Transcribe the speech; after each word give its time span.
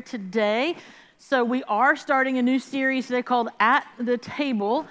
today. 0.00 0.76
So, 1.18 1.44
we 1.44 1.62
are 1.64 1.94
starting 1.96 2.38
a 2.38 2.42
new 2.42 2.58
series 2.58 3.06
today 3.06 3.22
called 3.22 3.48
At 3.60 3.86
the 3.98 4.18
Table. 4.18 4.86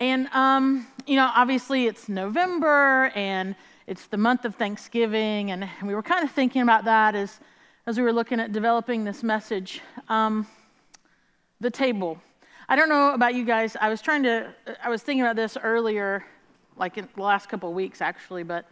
And, 0.00 0.28
um, 0.28 0.86
you 1.06 1.16
know, 1.16 1.30
obviously 1.34 1.86
it's 1.86 2.08
November 2.08 3.10
and 3.14 3.54
it's 3.86 4.06
the 4.06 4.16
month 4.16 4.44
of 4.44 4.54
Thanksgiving. 4.54 5.50
And 5.50 5.68
we 5.82 5.94
were 5.94 6.02
kind 6.02 6.24
of 6.24 6.30
thinking 6.30 6.62
about 6.62 6.84
that 6.84 7.14
as, 7.14 7.38
as 7.86 7.96
we 7.98 8.02
were 8.02 8.12
looking 8.12 8.40
at 8.40 8.52
developing 8.52 9.04
this 9.04 9.22
message. 9.22 9.80
Um, 10.08 10.46
the 11.60 11.70
table. 11.70 12.18
I 12.68 12.76
don't 12.76 12.88
know 12.88 13.14
about 13.14 13.34
you 13.34 13.44
guys. 13.44 13.76
I 13.80 13.88
was 13.88 14.00
trying 14.00 14.22
to, 14.24 14.54
I 14.82 14.88
was 14.88 15.02
thinking 15.02 15.22
about 15.22 15.36
this 15.36 15.56
earlier, 15.62 16.24
like 16.76 16.98
in 16.98 17.08
the 17.14 17.22
last 17.22 17.48
couple 17.48 17.68
of 17.68 17.74
weeks 17.74 18.00
actually, 18.00 18.42
but 18.42 18.66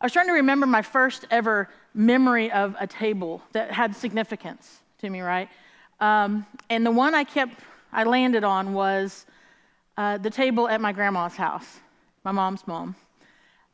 I 0.00 0.06
was 0.06 0.12
trying 0.12 0.26
to 0.26 0.32
remember 0.32 0.66
my 0.66 0.82
first 0.82 1.26
ever 1.30 1.68
memory 1.94 2.50
of 2.52 2.76
a 2.78 2.86
table 2.86 3.42
that 3.52 3.72
had 3.72 3.94
significance 3.94 4.80
to 4.98 5.10
me, 5.10 5.20
right? 5.20 5.48
Um, 6.00 6.44
and 6.70 6.84
the 6.84 6.90
one 6.90 7.14
I 7.14 7.24
kept, 7.24 7.60
I 7.92 8.04
landed 8.04 8.42
on 8.42 8.72
was 8.72 9.26
uh, 9.96 10.18
the 10.18 10.30
table 10.30 10.68
at 10.68 10.80
my 10.80 10.92
grandma's 10.92 11.36
house, 11.36 11.78
my 12.24 12.32
mom's 12.32 12.66
mom. 12.66 12.96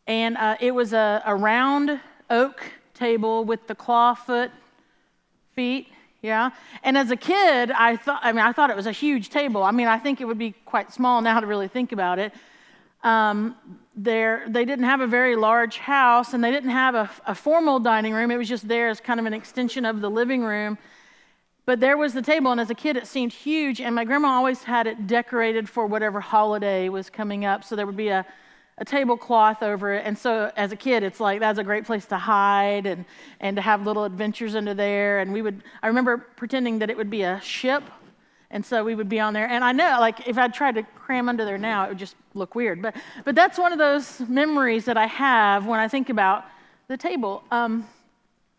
And 0.07 0.37
uh, 0.37 0.57
it 0.61 0.75
was 0.75 0.93
a, 0.93 1.23
a 1.25 1.35
round 1.35 1.99
oak 2.29 2.63
table 2.93 3.45
with 3.45 3.67
the 3.67 3.75
claw 3.75 4.15
foot 4.15 4.51
feet, 5.55 5.89
yeah. 6.21 6.51
And 6.83 6.97
as 6.99 7.11
a 7.11 7.17
kid, 7.17 7.71
I 7.71 7.97
thought, 7.97 8.21
I 8.23 8.33
mean, 8.33 8.45
I 8.45 8.53
thought 8.53 8.69
it 8.71 8.77
was 8.77 8.87
a 8.87 8.93
huge 8.93 9.31
table. 9.31 9.63
I 9.63 9.71
mean, 9.71 9.89
I 9.89 9.99
think 9.99 10.21
it 10.21 10.27
would 10.27 10.39
be 10.39 10.53
quite 10.65 10.93
small 10.93 11.23
now 11.23 11.41
to 11.41 11.47
really 11.47 11.69
think 11.69 11.93
about 11.93 12.19
it. 12.19 12.33
Um, 13.03 13.57
there, 13.97 14.45
they 14.49 14.65
didn't 14.65 14.87
have 14.87 15.01
a 15.01 15.07
very 15.07 15.37
large 15.37 15.79
house 15.79 16.35
and 16.35 16.43
they 16.43 16.51
didn't 16.51 16.71
have 16.71 16.95
a, 16.95 17.11
a 17.27 17.35
formal 17.35 17.79
dining 17.79 18.13
room. 18.15 18.31
It 18.31 18.37
was 18.37 18.49
just 18.49 18.67
there 18.67 18.89
as 18.89 19.01
kind 19.01 19.21
of 19.21 19.27
an 19.27 19.35
extension 19.35 19.85
of 19.85 20.01
the 20.01 20.11
living 20.11 20.43
room. 20.43 20.79
But 21.67 21.81
there 21.81 21.97
was 21.97 22.13
the 22.13 22.23
table, 22.23 22.53
and 22.53 22.61
as 22.61 22.71
a 22.71 22.75
kid, 22.75 22.97
it 22.97 23.07
seemed 23.07 23.33
huge. 23.33 23.81
And 23.81 23.95
my 23.95 24.05
grandma 24.05 24.29
always 24.29 24.63
had 24.63 24.87
it 24.87 25.07
decorated 25.07 25.69
for 25.69 25.87
whatever 25.87 26.21
holiday 26.21 26.89
was 26.89 27.09
coming 27.09 27.45
up. 27.45 27.65
So 27.65 27.75
there 27.75 27.87
would 27.87 27.97
be 27.97 28.09
a, 28.09 28.27
a 28.79 28.85
tablecloth 28.85 29.63
over 29.63 29.95
it. 29.95 30.05
And 30.05 30.17
so 30.17 30.53
as 30.57 30.73
a 30.73 30.77
kid, 30.77 31.03
it's 31.03 31.21
like 31.21 31.41
that's 31.41 31.59
a 31.59 31.65
great 31.65 31.87
place 31.87 32.05
to 32.07 32.19
hide 32.19 32.87
and, 32.87 33.07
and 33.41 33.57
to 33.57 33.63
have 33.63 33.87
little 33.87 34.05
adventures 34.05 34.55
under 34.55 34.75
there. 34.75 35.21
And 35.21 35.33
we 35.33 35.41
would, 35.41 35.63
I 35.83 35.87
remember 35.87 36.19
pretending 36.37 36.81
that 36.81 36.91
it 36.91 36.97
would 36.97 37.11
be 37.11 37.23
a 37.23 37.41
ship 37.41 37.83
and 38.55 38.65
so 38.65 38.85
we 38.85 38.95
would 38.95 39.09
be 39.09 39.19
on 39.19 39.35
there. 39.35 39.49
And 39.49 39.65
I 39.65 39.73
know, 39.73 39.97
like, 39.99 40.29
if 40.29 40.39
I 40.39 40.47
tried 40.47 40.77
to 40.77 40.85
cram 40.85 41.29
under 41.29 41.45
there 41.45 41.59
now, 41.59 41.87
it 41.87 41.89
would 41.89 41.99
just 41.99 42.15
look 42.35 42.55
weird. 42.55 42.81
But, 42.81 42.95
but 43.25 43.35
that's 43.35 43.59
one 43.59 43.73
of 43.73 43.79
those 43.79 44.21
memories 44.21 44.85
that 44.85 44.97
I 44.97 45.07
have 45.07 45.67
when 45.67 45.81
I 45.81 45.89
think 45.89 46.09
about 46.09 46.45
the 46.87 46.97
table. 46.97 47.43
Um, 47.51 47.89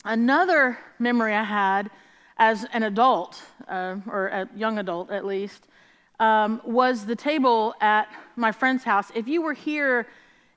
another 0.04 0.78
memory 1.00 1.34
I 1.34 1.44
had 1.44 1.90
as 2.38 2.66
an 2.74 2.84
adult, 2.84 3.42
uh, 3.68 3.96
or 4.08 4.28
a 4.28 4.50
young 4.56 4.78
adult 4.80 5.10
at 5.12 5.26
least, 5.26 5.68
um, 6.20 6.62
was 6.66 7.06
the 7.06 7.16
table 7.16 7.74
at 7.82 8.08
my 8.36 8.52
friend's 8.52 8.84
house. 8.84 9.12
If 9.16 9.28
you 9.28 9.42
were 9.42 9.54
here 9.54 10.08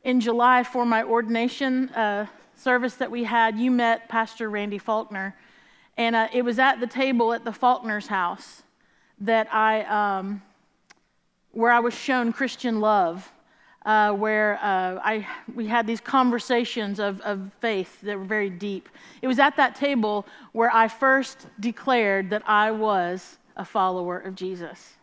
in 0.05 0.21
July 0.21 0.63
for 0.63 0.85
my 0.85 1.03
ordination 1.03 1.89
uh, 1.91 2.27
service 2.57 2.95
that 2.95 3.11
we 3.11 3.25
had, 3.25 3.59
you 3.59 3.71
met 3.71 4.09
Pastor 4.09 4.51
Randy 4.51 4.79
Faulkner. 4.79 5.35
And 5.97 6.15
uh, 6.15 6.29
it 6.33 6.43
was 6.43 6.59
at 6.59 6.81
the 6.81 6.87
table 6.87 7.33
at 7.33 7.45
the 7.45 7.53
Faulkner's 7.53 8.07
house 8.07 8.63
that 9.21 9.53
I, 9.53 9.83
um, 9.83 10.43
where 11.53 11.73
I 11.73 11.81
was 11.81 11.95
shown 11.95 12.33
Christian 12.33 12.81
love, 12.81 13.31
uh, 13.85 14.13
where 14.13 14.59
uh, 14.63 15.01
I, 15.03 15.27
we 15.55 15.67
had 15.67 15.87
these 15.87 16.01
conversations 16.01 16.99
of, 16.99 17.21
of 17.23 17.51
faith 17.61 18.01
that 18.03 18.19
were 18.19 18.25
very 18.25 18.51
deep. 18.51 18.89
It 19.23 19.27
was 19.27 19.39
at 19.39 19.57
that 19.57 19.75
table 19.75 20.27
where 20.53 20.71
I 20.75 20.89
first 20.89 21.47
declared 21.61 22.31
that 22.31 22.43
I 22.47 22.71
was 22.71 23.39
a 23.57 23.65
follower 23.65 24.19
of 24.19 24.35
Jesus. 24.35 24.95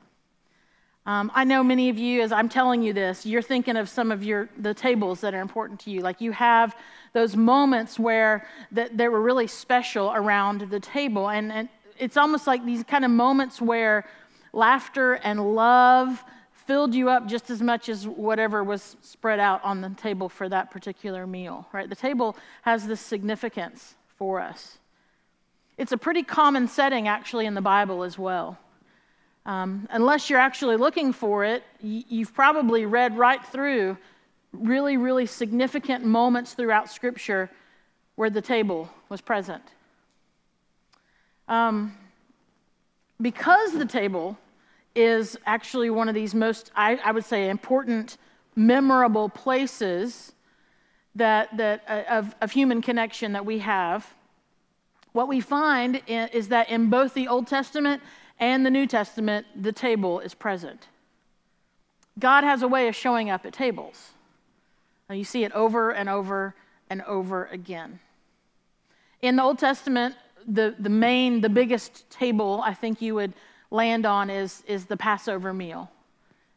Um, 1.07 1.31
I 1.35 1.43
know 1.43 1.63
many 1.63 1.89
of 1.89 1.99
you, 1.99 2.21
as 2.23 2.31
I'm 2.31 2.49
telling 2.49 2.81
you 2.81 2.91
this, 2.91 3.27
you're 3.27 3.43
thinking 3.43 3.77
of 3.77 3.87
some 3.87 4.11
of 4.11 4.23
your 4.23 4.49
the 4.57 4.73
tables 4.73 5.21
that 5.21 5.35
are 5.35 5.41
important 5.41 5.79
to 5.81 5.91
you. 5.91 6.01
Like 6.01 6.19
you 6.19 6.31
have 6.31 6.75
those 7.13 7.35
moments 7.35 7.99
where 7.99 8.47
that, 8.71 8.97
were 8.97 9.21
really 9.21 9.45
special 9.45 10.11
around 10.15 10.61
the 10.61 10.79
table, 10.79 11.29
and, 11.29 11.51
and 11.51 11.69
it's 11.99 12.17
almost 12.17 12.47
like 12.47 12.65
these 12.65 12.83
kind 12.83 13.05
of 13.05 13.11
moments 13.11 13.61
where 13.61 14.05
laughter 14.51 15.13
and 15.15 15.55
love 15.55 16.23
filled 16.65 16.95
you 16.95 17.09
up 17.09 17.27
just 17.27 17.49
as 17.49 17.61
much 17.61 17.89
as 17.89 18.07
whatever 18.07 18.63
was 18.63 18.95
spread 19.01 19.39
out 19.39 19.63
on 19.63 19.81
the 19.81 19.89
table 19.89 20.29
for 20.29 20.49
that 20.49 20.71
particular 20.71 21.27
meal, 21.27 21.67
right? 21.71 21.89
The 21.89 21.95
table 21.95 22.35
has 22.63 22.87
this 22.87 22.99
significance 22.99 23.95
for 24.17 24.39
us. 24.39 24.77
It's 25.77 25.91
a 25.91 25.97
pretty 25.97 26.23
common 26.23 26.67
setting, 26.67 27.07
actually, 27.07 27.45
in 27.45 27.53
the 27.53 27.61
Bible 27.61 28.03
as 28.03 28.17
well. 28.17 28.57
Um, 29.45 29.87
unless 29.91 30.29
you're 30.29 30.39
actually 30.39 30.77
looking 30.77 31.13
for 31.13 31.43
it, 31.43 31.63
you've 31.81 32.33
probably 32.33 32.85
read 32.85 33.17
right 33.17 33.45
through 33.45 33.97
really, 34.53 34.97
really 34.97 35.25
significant 35.25 36.03
moments 36.03 36.53
throughout 36.53 36.89
Scripture 36.89 37.49
where 38.15 38.29
the 38.29 38.41
table 38.41 38.89
was 39.09 39.21
present. 39.21 39.61
Um, 41.47 41.95
because 43.21 43.73
the 43.73 43.85
table 43.85 44.37
is 44.95 45.37
actually 45.45 45.89
one 45.89 46.07
of 46.07 46.15
these 46.15 46.33
most, 46.33 46.71
I, 46.75 46.95
I 47.03 47.11
would 47.11 47.25
say, 47.25 47.49
important, 47.49 48.17
memorable 48.55 49.29
places 49.29 50.31
that, 51.15 51.55
that 51.57 51.83
uh, 51.87 52.03
of, 52.09 52.35
of 52.41 52.51
human 52.51 52.81
connection 52.81 53.33
that 53.33 53.45
we 53.45 53.59
have, 53.59 54.13
what 55.11 55.27
we 55.27 55.39
find 55.39 56.01
is 56.07 56.49
that 56.49 56.69
in 56.69 56.89
both 56.89 57.13
the 57.13 57.27
Old 57.27 57.47
Testament 57.47 58.01
and 58.39 58.65
the 58.65 58.69
New 58.69 58.85
Testament, 58.85 59.45
the 59.55 59.71
table 59.71 60.19
is 60.19 60.33
present. 60.33 60.87
God 62.19 62.43
has 62.43 62.61
a 62.61 62.67
way 62.67 62.87
of 62.87 62.95
showing 62.95 63.29
up 63.29 63.45
at 63.45 63.53
tables. 63.53 64.11
Now, 65.09 65.15
you 65.15 65.23
see 65.23 65.43
it 65.43 65.51
over 65.53 65.91
and 65.91 66.09
over 66.09 66.53
and 66.89 67.01
over 67.03 67.45
again. 67.45 67.99
In 69.21 69.37
the 69.37 69.43
Old 69.43 69.59
Testament, 69.59 70.15
the, 70.47 70.75
the 70.77 70.89
main, 70.89 71.41
the 71.41 71.49
biggest 71.49 72.09
table 72.09 72.61
I 72.63 72.73
think 72.73 73.01
you 73.01 73.15
would 73.15 73.33
land 73.71 74.05
on 74.05 74.29
is, 74.29 74.63
is 74.67 74.85
the 74.85 74.97
Passover 74.97 75.53
meal. 75.53 75.89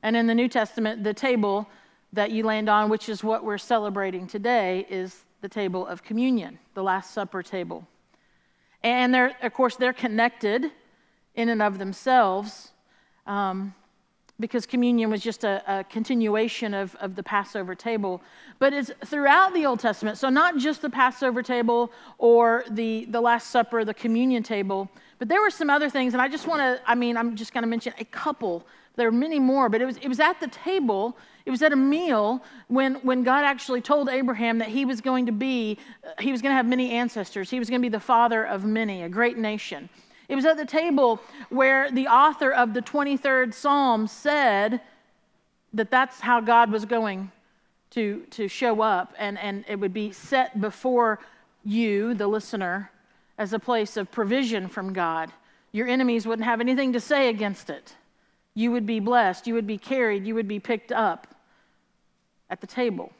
And 0.02 0.16
in 0.16 0.26
the 0.26 0.34
New 0.34 0.48
Testament, 0.48 1.04
the 1.04 1.14
table 1.14 1.68
that 2.12 2.30
you 2.30 2.44
land 2.44 2.68
on, 2.68 2.88
which 2.88 3.08
is 3.08 3.22
what 3.22 3.44
we're 3.44 3.58
celebrating 3.58 4.26
today, 4.26 4.86
is 4.88 5.24
the 5.40 5.48
table 5.48 5.86
of 5.86 6.02
communion, 6.02 6.58
the 6.74 6.82
Last 6.82 7.12
Supper 7.12 7.42
table. 7.42 7.86
And 8.82 9.12
they're, 9.12 9.36
of 9.42 9.52
course, 9.52 9.76
they're 9.76 9.92
connected 9.92 10.70
in 11.34 11.48
and 11.48 11.62
of 11.62 11.78
themselves. 11.78 12.72
Um, 13.26 13.74
because 14.40 14.66
communion 14.66 15.10
was 15.10 15.20
just 15.20 15.42
a, 15.44 15.62
a, 15.66 15.84
continuation 15.84 16.72
of, 16.72 16.94
of 16.96 17.16
the 17.16 17.22
Passover 17.22 17.74
table. 17.74 18.22
But 18.58 18.72
it's 18.72 18.90
throughout 19.04 19.52
the 19.52 19.66
Old 19.66 19.80
Testament. 19.80 20.16
So, 20.16 20.28
not 20.28 20.56
just 20.58 20.80
the 20.80 20.90
Passover 20.90 21.42
table 21.42 21.90
or 22.18 22.64
the, 22.70 23.06
the 23.06 23.20
Last 23.20 23.50
Supper, 23.50 23.84
the 23.84 23.94
communion 23.94 24.42
table, 24.42 24.88
but 25.18 25.28
there 25.28 25.40
were 25.40 25.50
some 25.50 25.70
other 25.70 25.90
things. 25.90 26.14
And 26.14 26.22
I 26.22 26.28
just 26.28 26.46
want 26.46 26.60
to, 26.60 26.80
I 26.86 26.94
mean, 26.94 27.16
I'm 27.16 27.34
just 27.34 27.52
going 27.52 27.62
to 27.62 27.68
mention 27.68 27.92
a 27.98 28.04
couple. 28.04 28.64
There 28.96 29.08
are 29.08 29.12
many 29.12 29.38
more, 29.38 29.68
but 29.68 29.80
it 29.80 29.84
was, 29.84 29.96
it 29.98 30.08
was 30.08 30.20
at 30.20 30.40
the 30.40 30.48
table, 30.48 31.16
it 31.44 31.50
was 31.50 31.62
at 31.62 31.72
a 31.72 31.76
meal 31.76 32.42
when, 32.68 32.96
when 32.96 33.22
God 33.22 33.44
actually 33.44 33.80
told 33.80 34.08
Abraham 34.08 34.58
that 34.58 34.68
he 34.68 34.84
was 34.84 35.00
going 35.00 35.26
to 35.26 35.32
be, 35.32 35.78
uh, 36.04 36.10
he 36.20 36.32
was 36.32 36.42
going 36.42 36.50
to 36.50 36.56
have 36.56 36.66
many 36.66 36.90
ancestors. 36.90 37.50
He 37.50 37.58
was 37.58 37.68
going 37.68 37.80
to 37.80 37.84
be 37.84 37.90
the 37.90 38.00
father 38.00 38.44
of 38.44 38.64
many, 38.64 39.02
a 39.02 39.08
great 39.08 39.38
nation. 39.38 39.88
It 40.28 40.34
was 40.34 40.44
at 40.44 40.56
the 40.56 40.66
table 40.66 41.20
where 41.48 41.90
the 41.90 42.06
author 42.06 42.52
of 42.52 42.74
the 42.74 42.82
23rd 42.82 43.54
Psalm 43.54 44.06
said 44.06 44.80
that 45.72 45.90
that's 45.90 46.20
how 46.20 46.40
God 46.40 46.70
was 46.70 46.84
going 46.84 47.30
to, 47.90 48.24
to 48.30 48.48
show 48.48 48.82
up, 48.82 49.14
and, 49.18 49.38
and 49.38 49.64
it 49.68 49.76
would 49.76 49.94
be 49.94 50.12
set 50.12 50.60
before 50.60 51.20
you, 51.64 52.14
the 52.14 52.26
listener, 52.26 52.90
as 53.38 53.52
a 53.52 53.58
place 53.58 53.96
of 53.96 54.10
provision 54.10 54.68
from 54.68 54.92
God. 54.92 55.32
Your 55.72 55.86
enemies 55.86 56.26
wouldn't 56.26 56.46
have 56.46 56.60
anything 56.60 56.92
to 56.92 57.00
say 57.00 57.28
against 57.28 57.70
it. 57.70 57.94
You 58.54 58.72
would 58.72 58.86
be 58.86 59.00
blessed, 59.00 59.46
you 59.46 59.54
would 59.54 59.66
be 59.66 59.78
carried, 59.78 60.26
you 60.26 60.34
would 60.34 60.48
be 60.48 60.58
picked 60.58 60.90
up 60.90 61.28
at 62.50 62.60
the 62.60 62.66
table. 62.66 63.12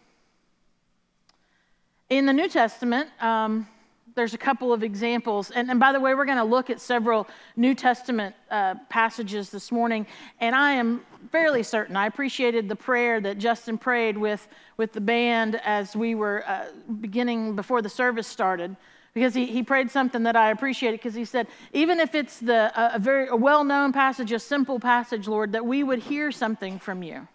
In 2.10 2.26
the 2.26 2.32
New 2.32 2.48
Testament, 2.48 3.08
um, 3.20 3.68
there's 4.14 4.34
a 4.34 4.38
couple 4.38 4.72
of 4.72 4.82
examples. 4.82 5.52
And, 5.52 5.70
and 5.70 5.78
by 5.78 5.92
the 5.92 6.00
way, 6.00 6.14
we're 6.14 6.24
going 6.24 6.38
to 6.38 6.44
look 6.44 6.70
at 6.70 6.80
several 6.80 7.28
New 7.56 7.74
Testament 7.74 8.34
uh, 8.50 8.74
passages 8.88 9.50
this 9.50 9.70
morning. 9.70 10.06
And 10.40 10.56
I 10.56 10.72
am 10.72 11.02
fairly 11.30 11.62
certain, 11.62 11.94
I 11.94 12.06
appreciated 12.06 12.68
the 12.68 12.74
prayer 12.74 13.20
that 13.20 13.38
Justin 13.38 13.78
prayed 13.78 14.18
with, 14.18 14.48
with 14.76 14.92
the 14.92 15.00
band 15.00 15.60
as 15.64 15.94
we 15.94 16.16
were 16.16 16.42
uh, 16.48 16.64
beginning 17.00 17.54
before 17.54 17.80
the 17.80 17.88
service 17.88 18.26
started. 18.26 18.74
Because 19.18 19.34
he, 19.34 19.46
he 19.46 19.64
prayed 19.64 19.90
something 19.90 20.22
that 20.22 20.36
I 20.36 20.52
appreciated, 20.52 21.00
because 21.00 21.16
he 21.16 21.24
said, 21.24 21.48
even 21.72 21.98
if 21.98 22.14
it's 22.14 22.38
the, 22.38 22.70
a, 22.80 22.94
a 22.94 22.98
very 23.00 23.28
well 23.32 23.64
known 23.64 23.92
passage, 23.92 24.30
a 24.30 24.38
simple 24.38 24.78
passage, 24.78 25.26
Lord, 25.26 25.50
that 25.52 25.66
we 25.66 25.82
would 25.82 25.98
hear 25.98 26.30
something 26.30 26.78
from 26.78 27.02
you 27.02 27.26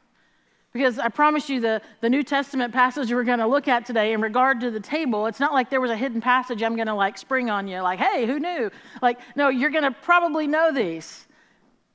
Because 0.72 0.98
I 0.98 1.10
promise 1.10 1.50
you, 1.50 1.60
the, 1.60 1.82
the 2.00 2.10
New 2.10 2.24
Testament 2.24 2.74
passage 2.74 3.12
we're 3.12 3.26
going 3.26 3.40
to 3.40 3.48
look 3.48 3.68
at 3.68 3.86
today 3.86 4.14
in 4.14 4.22
regard 4.22 4.62
to 4.62 4.72
the 4.72 4.80
table, 4.80 5.28
it's 5.28 5.42
not 5.42 5.52
like 5.52 5.70
there 5.70 5.82
was 5.82 5.92
a 5.92 5.98
hidden 5.98 6.22
passage 6.22 6.64
I'm 6.64 6.78
going 6.78 6.88
to 6.88 6.96
like 6.96 7.18
spring 7.18 7.50
on 7.50 7.68
you, 7.68 7.82
like, 7.82 8.00
hey, 8.00 8.26
who 8.26 8.40
knew? 8.40 8.72
Like, 9.02 9.20
no, 9.36 9.50
you're 9.50 9.70
going 9.70 9.84
to 9.84 9.92
probably 9.92 10.48
know 10.48 10.72
these. 10.72 11.28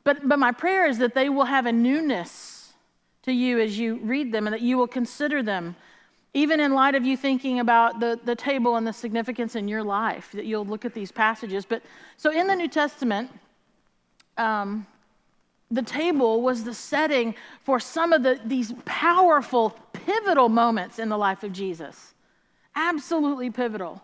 But, 0.04 0.28
but 0.28 0.38
my 0.38 0.52
prayer 0.52 0.86
is 0.86 0.98
that 0.98 1.14
they 1.14 1.30
will 1.30 1.46
have 1.46 1.64
a 1.64 1.72
newness 1.72 2.74
to 3.22 3.32
you 3.32 3.58
as 3.58 3.78
you 3.78 3.96
read 4.02 4.32
them 4.32 4.46
and 4.46 4.52
that 4.52 4.62
you 4.62 4.76
will 4.76 4.86
consider 4.86 5.42
them, 5.42 5.76
even 6.38 6.60
in 6.60 6.72
light 6.72 6.94
of 6.94 7.04
you 7.04 7.16
thinking 7.16 7.58
about 7.58 7.98
the, 7.98 8.18
the 8.24 8.36
table 8.36 8.76
and 8.76 8.86
the 8.86 8.92
significance 8.92 9.56
in 9.56 9.66
your 9.66 9.82
life, 9.82 10.30
that 10.32 10.44
you'll 10.44 10.64
look 10.64 10.84
at 10.84 10.94
these 10.94 11.10
passages. 11.10 11.64
But 11.64 11.82
so 12.16 12.30
in 12.30 12.46
the 12.46 12.54
New 12.54 12.68
Testament, 12.68 13.28
um, 14.36 14.86
the 15.70 15.82
table 15.82 16.40
was 16.40 16.62
the 16.62 16.74
setting 16.74 17.34
for 17.62 17.80
some 17.80 18.12
of 18.12 18.22
the, 18.22 18.38
these 18.44 18.72
powerful, 18.84 19.70
pivotal 19.92 20.48
moments 20.48 21.00
in 21.00 21.08
the 21.08 21.18
life 21.18 21.42
of 21.42 21.52
Jesus. 21.52 22.14
Absolutely 22.76 23.50
pivotal. 23.50 24.00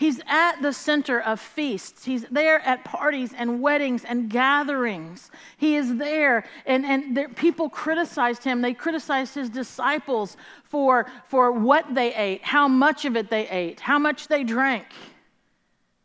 He's 0.00 0.18
at 0.26 0.62
the 0.62 0.72
center 0.72 1.20
of 1.20 1.38
feasts. 1.38 2.06
He's 2.06 2.22
there 2.30 2.60
at 2.60 2.84
parties 2.84 3.34
and 3.36 3.60
weddings 3.60 4.02
and 4.02 4.30
gatherings. 4.30 5.30
He 5.58 5.76
is 5.76 5.96
there, 5.96 6.46
and, 6.64 6.86
and 6.86 7.14
there, 7.14 7.28
people 7.28 7.68
criticized 7.68 8.42
him. 8.42 8.62
They 8.62 8.72
criticized 8.72 9.34
his 9.34 9.50
disciples 9.50 10.38
for, 10.64 11.06
for 11.26 11.52
what 11.52 11.94
they 11.94 12.14
ate, 12.14 12.42
how 12.42 12.66
much 12.66 13.04
of 13.04 13.14
it 13.14 13.28
they 13.28 13.46
ate, 13.50 13.78
how 13.78 13.98
much 13.98 14.26
they 14.26 14.42
drank. 14.42 14.86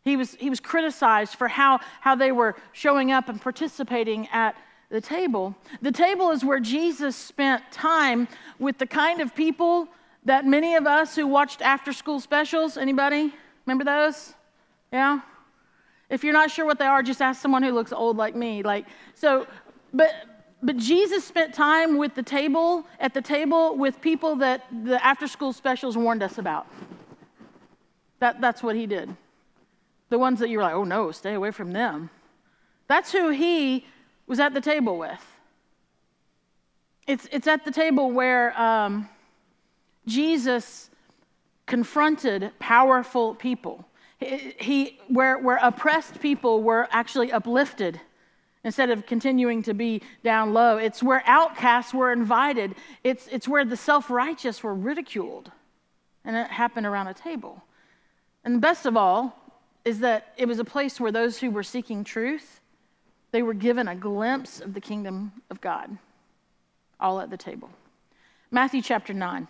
He 0.03 0.17
was, 0.17 0.35
he 0.35 0.49
was 0.49 0.59
criticized 0.59 1.35
for 1.35 1.47
how, 1.47 1.79
how 2.01 2.15
they 2.15 2.33
were 2.33 2.57
showing 2.73 3.13
up 3.13 3.29
and 3.29 3.41
participating 3.41 4.27
at 4.27 4.57
the 4.89 4.99
table. 4.99 5.55
The 5.81 5.93
table 5.93 6.31
is 6.31 6.43
where 6.43 6.59
Jesus 6.59 7.15
spent 7.15 7.63
time 7.71 8.27
with 8.59 8.77
the 8.77 8.87
kind 8.87 9.21
of 9.21 9.33
people 9.33 9.87
that 10.25 10.45
many 10.45 10.75
of 10.75 10.85
us 10.85 11.15
who 11.15 11.27
watched 11.27 11.61
after 11.61 11.93
school 11.93 12.19
specials, 12.19 12.75
anybody? 12.75 13.33
Remember 13.65 13.83
those? 13.83 14.33
Yeah? 14.91 15.21
If 16.09 16.23
you're 16.23 16.33
not 16.33 16.51
sure 16.51 16.65
what 16.65 16.79
they 16.79 16.85
are, 16.85 17.01
just 17.01 17.21
ask 17.21 17.41
someone 17.41 17.63
who 17.63 17.71
looks 17.71 17.91
old 17.91 18.17
like 18.17 18.35
me. 18.35 18.63
Like, 18.63 18.85
so, 19.15 19.47
but 19.93 20.11
but 20.65 20.77
Jesus 20.77 21.23
spent 21.23 21.53
time 21.53 21.97
with 21.97 22.15
the 22.15 22.23
table, 22.23 22.87
at 22.99 23.13
the 23.13 23.21
table 23.21 23.77
with 23.77 24.01
people 24.01 24.35
that 24.37 24.63
the 24.83 25.03
after 25.05 25.27
school 25.27 25.53
specials 25.53 25.95
warned 25.95 26.23
us 26.23 26.39
about. 26.39 26.65
That, 28.19 28.41
that's 28.41 28.63
what 28.63 28.75
he 28.75 28.87
did. 28.87 29.15
The 30.09 30.17
ones 30.17 30.39
that 30.39 30.49
you 30.49 30.57
were 30.57 30.63
like, 30.63 30.73
oh 30.73 30.83
no, 30.83 31.11
stay 31.11 31.33
away 31.33 31.51
from 31.51 31.71
them. 31.71 32.09
That's 32.87 33.11
who 33.11 33.29
he 33.29 33.85
was 34.25 34.39
at 34.39 34.55
the 34.55 34.61
table 34.61 34.97
with. 34.97 35.23
It's, 37.05 37.27
it's 37.31 37.47
at 37.47 37.63
the 37.63 37.71
table 37.71 38.11
where 38.11 38.59
um, 38.59 39.07
Jesus 40.07 40.89
confronted 41.65 42.51
powerful 42.59 43.35
people. 43.35 43.85
He, 44.19 44.55
he, 44.59 44.99
where, 45.07 45.37
where 45.37 45.59
oppressed 45.61 46.21
people 46.21 46.63
were 46.63 46.87
actually 46.91 47.31
uplifted 47.31 47.99
instead 48.63 48.89
of 48.89 49.05
continuing 49.05 49.61
to 49.63 49.73
be 49.73 50.01
down 50.23 50.53
low. 50.53 50.77
It's 50.77 51.03
where 51.03 51.21
outcasts 51.25 51.93
were 51.93 52.11
invited. 52.11 52.75
It's, 53.03 53.27
it's 53.27 53.47
where 53.47 53.65
the 53.65 53.77
self 53.77 54.09
righteous 54.09 54.63
were 54.63 54.73
ridiculed. 54.73 55.51
And 56.23 56.35
it 56.35 56.47
happened 56.47 56.85
around 56.85 57.07
a 57.07 57.13
table. 57.13 57.63
And 58.43 58.61
best 58.61 58.85
of 58.85 58.97
all, 58.97 59.39
is 59.85 59.99
that 59.99 60.33
it 60.35 60.47
was 60.47 60.57
a 60.57 60.65
place 60.65 60.99
where 60.99 61.11
those 61.11 61.37
who 61.37 61.51
were 61.51 61.63
seeking 61.63 62.03
truth, 62.03 62.59
they 63.31 63.43
were 63.43 63.53
given 63.53 63.87
a 63.87 63.95
glimpse 63.95 64.59
of 64.59 64.73
the 64.73 64.81
kingdom 64.81 65.31
of 65.51 65.61
God, 65.61 65.95
all 66.99 67.21
at 67.21 67.29
the 67.29 67.37
table. 67.37 67.69
Matthew 68.49 68.81
chapter 68.81 69.13
9. 69.13 69.47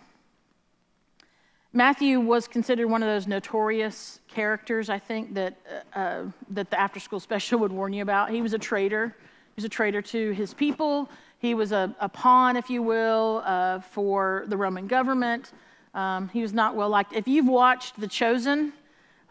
Matthew 1.76 2.20
was 2.20 2.48
considered 2.48 2.86
one 2.88 3.02
of 3.02 3.08
those 3.10 3.26
notorious 3.26 4.20
characters, 4.28 4.88
I 4.88 4.98
think, 4.98 5.34
that, 5.34 5.58
uh, 5.94 5.98
uh 5.98 6.24
that 6.48 6.70
the 6.70 6.80
after 6.80 6.98
school 6.98 7.20
special 7.20 7.58
would 7.62 7.70
warn 7.70 7.92
you 7.92 8.00
about. 8.00 8.30
He 8.30 8.40
was 8.40 8.54
a 8.54 8.58
traitor. 8.58 9.08
He 9.08 9.52
was 9.56 9.64
a 9.64 9.68
traitor 9.68 10.00
to 10.00 10.30
his 10.30 10.54
people. 10.54 11.10
He 11.38 11.52
was 11.52 11.72
a, 11.72 11.94
a 12.00 12.08
pawn, 12.08 12.56
if 12.56 12.70
you 12.70 12.82
will, 12.82 13.42
uh, 13.44 13.80
for 13.80 14.44
the 14.48 14.56
Roman 14.56 14.86
government. 14.86 15.52
Um, 15.92 16.30
he 16.30 16.40
was 16.40 16.54
not 16.54 16.74
well 16.74 16.88
liked. 16.88 17.12
If 17.12 17.28
you've 17.28 17.46
watched 17.46 18.00
The 18.00 18.08
Chosen, 18.08 18.72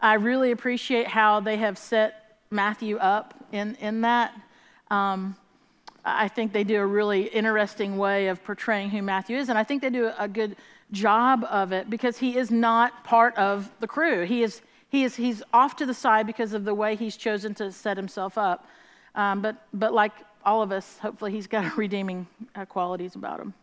I 0.00 0.14
really 0.14 0.52
appreciate 0.52 1.08
how 1.08 1.40
they 1.40 1.56
have 1.56 1.76
set 1.76 2.38
Matthew 2.52 2.96
up 2.98 3.34
in, 3.50 3.74
in 3.80 4.02
that. 4.02 4.32
Um, 4.88 5.34
I 6.04 6.28
think 6.28 6.52
they 6.52 6.62
do 6.62 6.80
a 6.80 6.86
really 6.86 7.22
interesting 7.22 7.98
way 7.98 8.28
of 8.28 8.44
portraying 8.44 8.90
who 8.90 9.02
Matthew 9.02 9.36
is, 9.36 9.48
and 9.48 9.58
I 9.58 9.64
think 9.64 9.82
they 9.82 9.90
do 9.90 10.12
a 10.16 10.28
good 10.28 10.54
job 10.92 11.44
of 11.50 11.72
it 11.72 11.90
because 11.90 12.18
he 12.18 12.36
is 12.36 12.50
not 12.50 13.04
part 13.04 13.36
of 13.36 13.70
the 13.80 13.86
crew. 13.86 14.24
He 14.24 14.42
is, 14.42 14.62
he 14.88 15.04
is 15.04 15.16
he's 15.16 15.42
off 15.52 15.76
to 15.76 15.86
the 15.86 15.94
side 15.94 16.26
because 16.26 16.52
of 16.52 16.64
the 16.64 16.74
way 16.74 16.96
he's 16.96 17.16
chosen 17.16 17.54
to 17.54 17.72
set 17.72 17.96
himself 17.96 18.38
up. 18.38 18.66
Um, 19.14 19.42
but, 19.42 19.56
but 19.72 19.92
like 19.92 20.12
all 20.44 20.62
of 20.62 20.70
us, 20.72 20.98
hopefully 20.98 21.32
he's 21.32 21.46
got 21.46 21.76
redeeming 21.78 22.26
uh, 22.54 22.64
qualities 22.64 23.14
about 23.14 23.40
him. 23.40 23.54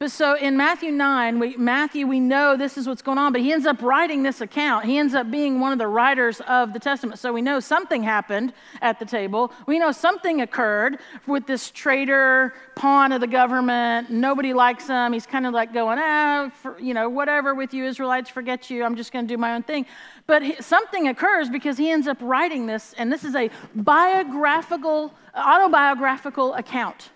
But 0.00 0.10
so 0.10 0.36
in 0.36 0.56
Matthew 0.56 0.90
9, 0.90 1.38
we, 1.38 1.56
Matthew, 1.56 2.08
we 2.08 2.18
know 2.18 2.56
this 2.56 2.76
is 2.76 2.88
what's 2.88 3.00
going 3.00 3.16
on, 3.16 3.32
but 3.32 3.40
he 3.40 3.52
ends 3.52 3.64
up 3.64 3.80
writing 3.80 4.24
this 4.24 4.40
account. 4.40 4.86
He 4.86 4.98
ends 4.98 5.14
up 5.14 5.30
being 5.30 5.60
one 5.60 5.72
of 5.72 5.78
the 5.78 5.86
writers 5.86 6.40
of 6.48 6.72
the 6.72 6.80
Testament. 6.80 7.20
So 7.20 7.32
we 7.32 7.40
know 7.40 7.60
something 7.60 8.02
happened 8.02 8.52
at 8.82 8.98
the 8.98 9.04
table. 9.04 9.52
We 9.68 9.78
know 9.78 9.92
something 9.92 10.40
occurred 10.40 10.98
with 11.28 11.46
this 11.46 11.70
traitor, 11.70 12.54
pawn 12.74 13.12
of 13.12 13.20
the 13.20 13.28
government. 13.28 14.10
Nobody 14.10 14.52
likes 14.52 14.88
him. 14.88 15.12
He's 15.12 15.26
kind 15.26 15.46
of 15.46 15.54
like 15.54 15.72
going, 15.72 15.98
ah, 16.00 16.50
for, 16.60 16.78
you 16.80 16.92
know, 16.92 17.08
whatever 17.08 17.54
with 17.54 17.72
you 17.72 17.84
Israelites, 17.84 18.28
forget 18.28 18.68
you. 18.70 18.82
I'm 18.82 18.96
just 18.96 19.12
going 19.12 19.28
to 19.28 19.32
do 19.32 19.38
my 19.38 19.54
own 19.54 19.62
thing. 19.62 19.86
But 20.26 20.42
he, 20.42 20.60
something 20.60 21.06
occurs 21.06 21.48
because 21.48 21.78
he 21.78 21.92
ends 21.92 22.08
up 22.08 22.18
writing 22.20 22.66
this, 22.66 22.94
and 22.98 23.12
this 23.12 23.22
is 23.22 23.36
a 23.36 23.48
biographical, 23.76 25.14
autobiographical 25.36 26.54
account 26.54 27.10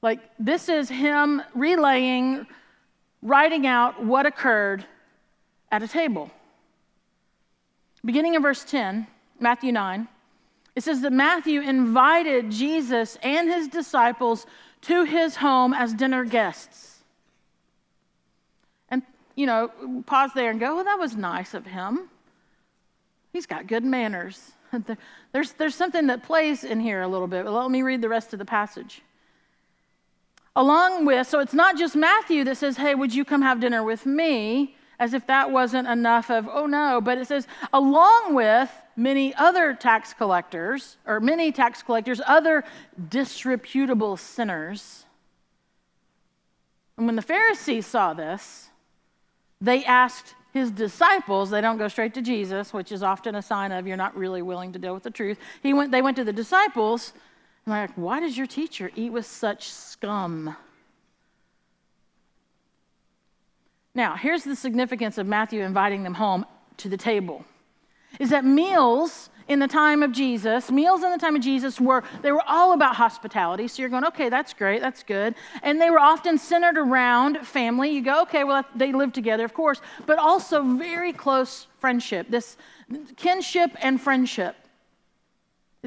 like, 0.00 0.20
this 0.38 0.68
is 0.68 0.88
him 0.88 1.42
relaying, 1.54 2.46
writing 3.22 3.66
out 3.66 4.04
what 4.04 4.26
occurred 4.26 4.84
at 5.72 5.82
a 5.82 5.88
table. 5.88 6.30
Beginning 8.04 8.34
in 8.34 8.42
verse 8.42 8.64
10, 8.64 9.06
Matthew 9.40 9.72
9, 9.72 10.06
it 10.76 10.84
says 10.84 11.00
that 11.00 11.12
Matthew 11.12 11.60
invited 11.60 12.50
Jesus 12.50 13.18
and 13.22 13.48
his 13.48 13.66
disciples 13.66 14.46
to 14.82 15.02
his 15.02 15.34
home 15.34 15.74
as 15.74 15.92
dinner 15.92 16.24
guests. 16.24 17.00
And, 18.88 19.02
you 19.34 19.46
know, 19.46 19.72
pause 20.06 20.30
there 20.36 20.50
and 20.50 20.60
go, 20.60 20.76
well, 20.76 20.84
that 20.84 20.98
was 20.98 21.16
nice 21.16 21.54
of 21.54 21.66
him. 21.66 22.08
He's 23.32 23.46
got 23.46 23.66
good 23.66 23.84
manners. 23.84 24.52
There's, 25.32 25.52
there's 25.52 25.74
something 25.74 26.06
that 26.06 26.22
plays 26.22 26.62
in 26.64 26.78
here 26.78 27.02
a 27.02 27.08
little 27.08 27.26
bit. 27.26 27.46
Let 27.46 27.70
me 27.70 27.82
read 27.82 28.00
the 28.00 28.08
rest 28.08 28.32
of 28.32 28.38
the 28.38 28.44
passage 28.44 29.02
along 30.58 31.06
with, 31.06 31.28
so 31.28 31.38
it's 31.38 31.54
not 31.54 31.78
just 31.78 31.94
Matthew 31.94 32.42
that 32.42 32.56
says, 32.56 32.76
Hey, 32.76 32.94
would 32.94 33.14
you 33.14 33.24
come 33.24 33.42
have 33.42 33.60
dinner 33.60 33.84
with 33.84 34.04
me? 34.04 34.74
As 34.98 35.14
if 35.14 35.24
that 35.28 35.52
wasn't 35.52 35.86
enough 35.86 36.28
of, 36.28 36.48
oh 36.52 36.66
no, 36.66 37.00
but 37.00 37.18
it 37.18 37.28
says, 37.28 37.46
along 37.72 38.34
with 38.34 38.68
many 38.96 39.32
other 39.36 39.72
tax 39.72 40.12
collectors, 40.12 40.96
or 41.06 41.20
many 41.20 41.52
tax 41.52 41.84
collectors, 41.84 42.20
other 42.26 42.64
disreputable 43.08 44.16
sinners. 44.16 45.04
And 46.96 47.06
when 47.06 47.14
the 47.14 47.22
Pharisees 47.22 47.86
saw 47.86 48.12
this, 48.12 48.70
they 49.60 49.84
asked 49.84 50.34
his 50.52 50.72
disciples, 50.72 51.50
they 51.50 51.60
don't 51.60 51.78
go 51.78 51.86
straight 51.86 52.14
to 52.14 52.22
Jesus, 52.22 52.72
which 52.72 52.90
is 52.90 53.04
often 53.04 53.36
a 53.36 53.42
sign 53.42 53.70
of 53.70 53.86
you're 53.86 53.96
not 53.96 54.16
really 54.16 54.42
willing 54.42 54.72
to 54.72 54.80
deal 54.80 54.94
with 54.94 55.04
the 55.04 55.12
truth. 55.12 55.38
He 55.62 55.72
went, 55.72 55.92
they 55.92 56.02
went 56.02 56.16
to 56.16 56.24
the 56.24 56.32
disciples 56.32 57.12
they're 57.72 57.82
like, 57.82 57.94
why 57.96 58.20
does 58.20 58.36
your 58.36 58.46
teacher 58.46 58.90
eat 58.96 59.12
with 59.12 59.26
such 59.26 59.70
scum? 59.70 60.56
Now, 63.94 64.14
here's 64.14 64.44
the 64.44 64.54
significance 64.54 65.18
of 65.18 65.26
Matthew 65.26 65.62
inviting 65.62 66.02
them 66.02 66.14
home 66.14 66.46
to 66.78 66.88
the 66.88 66.96
table. 66.96 67.44
Is 68.20 68.30
that 68.30 68.44
meals 68.44 69.30
in 69.48 69.58
the 69.58 69.66
time 69.66 70.02
of 70.02 70.12
Jesus, 70.12 70.70
meals 70.70 71.02
in 71.02 71.10
the 71.10 71.18
time 71.18 71.34
of 71.34 71.42
Jesus 71.42 71.80
were 71.80 72.04
they 72.22 72.30
were 72.30 72.42
all 72.46 72.74
about 72.74 72.94
hospitality. 72.96 73.66
So 73.66 73.82
you're 73.82 73.88
going, 73.88 74.04
okay, 74.04 74.28
that's 74.28 74.52
great, 74.52 74.80
that's 74.80 75.02
good. 75.02 75.34
And 75.62 75.80
they 75.80 75.90
were 75.90 75.98
often 75.98 76.38
centered 76.38 76.76
around 76.76 77.46
family. 77.46 77.90
You 77.90 78.02
go, 78.02 78.22
okay, 78.22 78.44
well 78.44 78.64
they 78.76 78.92
live 78.92 79.12
together, 79.12 79.44
of 79.44 79.54
course, 79.54 79.80
but 80.06 80.18
also 80.18 80.62
very 80.62 81.12
close 81.12 81.66
friendship. 81.78 82.30
This 82.30 82.56
kinship 83.16 83.70
and 83.80 84.00
friendship 84.00 84.54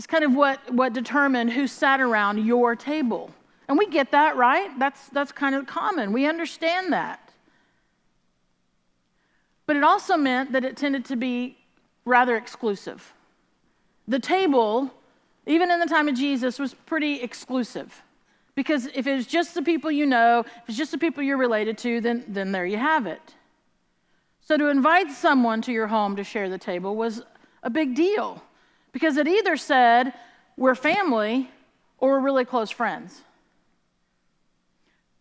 is 0.02 0.08
kind 0.08 0.24
of 0.24 0.34
what, 0.34 0.74
what 0.74 0.94
determined 0.94 1.52
who 1.52 1.68
sat 1.68 2.02
around 2.02 2.44
your 2.44 2.76
table. 2.76 3.30
And 3.68 3.78
we 3.78 3.86
get 3.86 4.10
that, 4.14 4.36
right? 4.36 4.72
That's, 4.80 5.10
that's 5.10 5.32
kind 5.32 5.54
of 5.54 5.68
common. 5.68 6.12
We 6.12 6.26
understand 6.26 6.92
that. 6.92 7.32
But 9.68 9.76
it 9.76 9.84
also 9.84 10.18
meant 10.18 10.54
that 10.54 10.66
it 10.66 10.76
tended 10.76 11.06
to 11.06 11.16
be 11.16 11.56
rather 12.04 12.36
exclusive. 12.36 13.14
The 14.08 14.18
table, 14.18 14.92
even 15.46 15.70
in 15.70 15.80
the 15.80 15.86
time 15.86 16.08
of 16.08 16.16
Jesus, 16.16 16.58
was 16.58 16.74
pretty 16.74 17.22
exclusive. 17.22 18.02
Because 18.56 18.88
if 18.96 19.06
it's 19.06 19.28
just 19.28 19.54
the 19.54 19.62
people 19.62 19.92
you 19.92 20.08
know, 20.08 20.40
if 20.40 20.70
it's 20.70 20.78
just 20.80 20.92
the 20.92 20.98
people 20.98 21.22
you're 21.22 21.38
related 21.38 21.78
to, 21.78 22.02
then, 22.02 22.26
then 22.28 22.52
there 22.52 22.66
you 22.66 22.78
have 22.78 23.06
it. 23.06 23.36
So 24.42 24.58
to 24.58 24.70
invite 24.70 25.12
someone 25.12 25.62
to 25.62 25.72
your 25.72 25.86
home 25.86 26.16
to 26.16 26.24
share 26.24 26.50
the 26.50 26.58
table 26.58 26.96
was 26.96 27.22
a 27.62 27.70
big 27.70 27.94
deal 27.94 28.42
because 28.92 29.18
it 29.18 29.28
either 29.28 29.58
said 29.58 30.14
we're 30.58 30.76
family 30.76 31.50
or 31.98 32.12
we're 32.12 32.20
really 32.20 32.46
close 32.46 32.70
friends. 32.70 33.22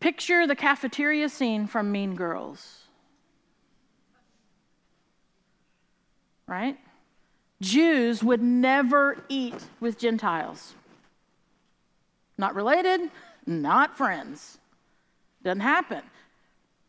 Picture 0.00 0.47
the 0.47 0.57
cafeteria 0.57 1.29
scene 1.29 1.67
from 1.67 1.93
Mean 1.93 2.15
Girls. 2.15 2.85
Right? 6.47 6.79
Jews 7.61 8.23
would 8.25 8.43
never 8.43 9.25
eat 9.29 9.55
with 9.79 9.99
Gentiles. 9.99 10.75
Not 12.39 12.55
related, 12.55 13.11
not 13.47 13.97
friends. 13.97 14.59
Doesn't 15.45 15.61
happen. 15.61 16.03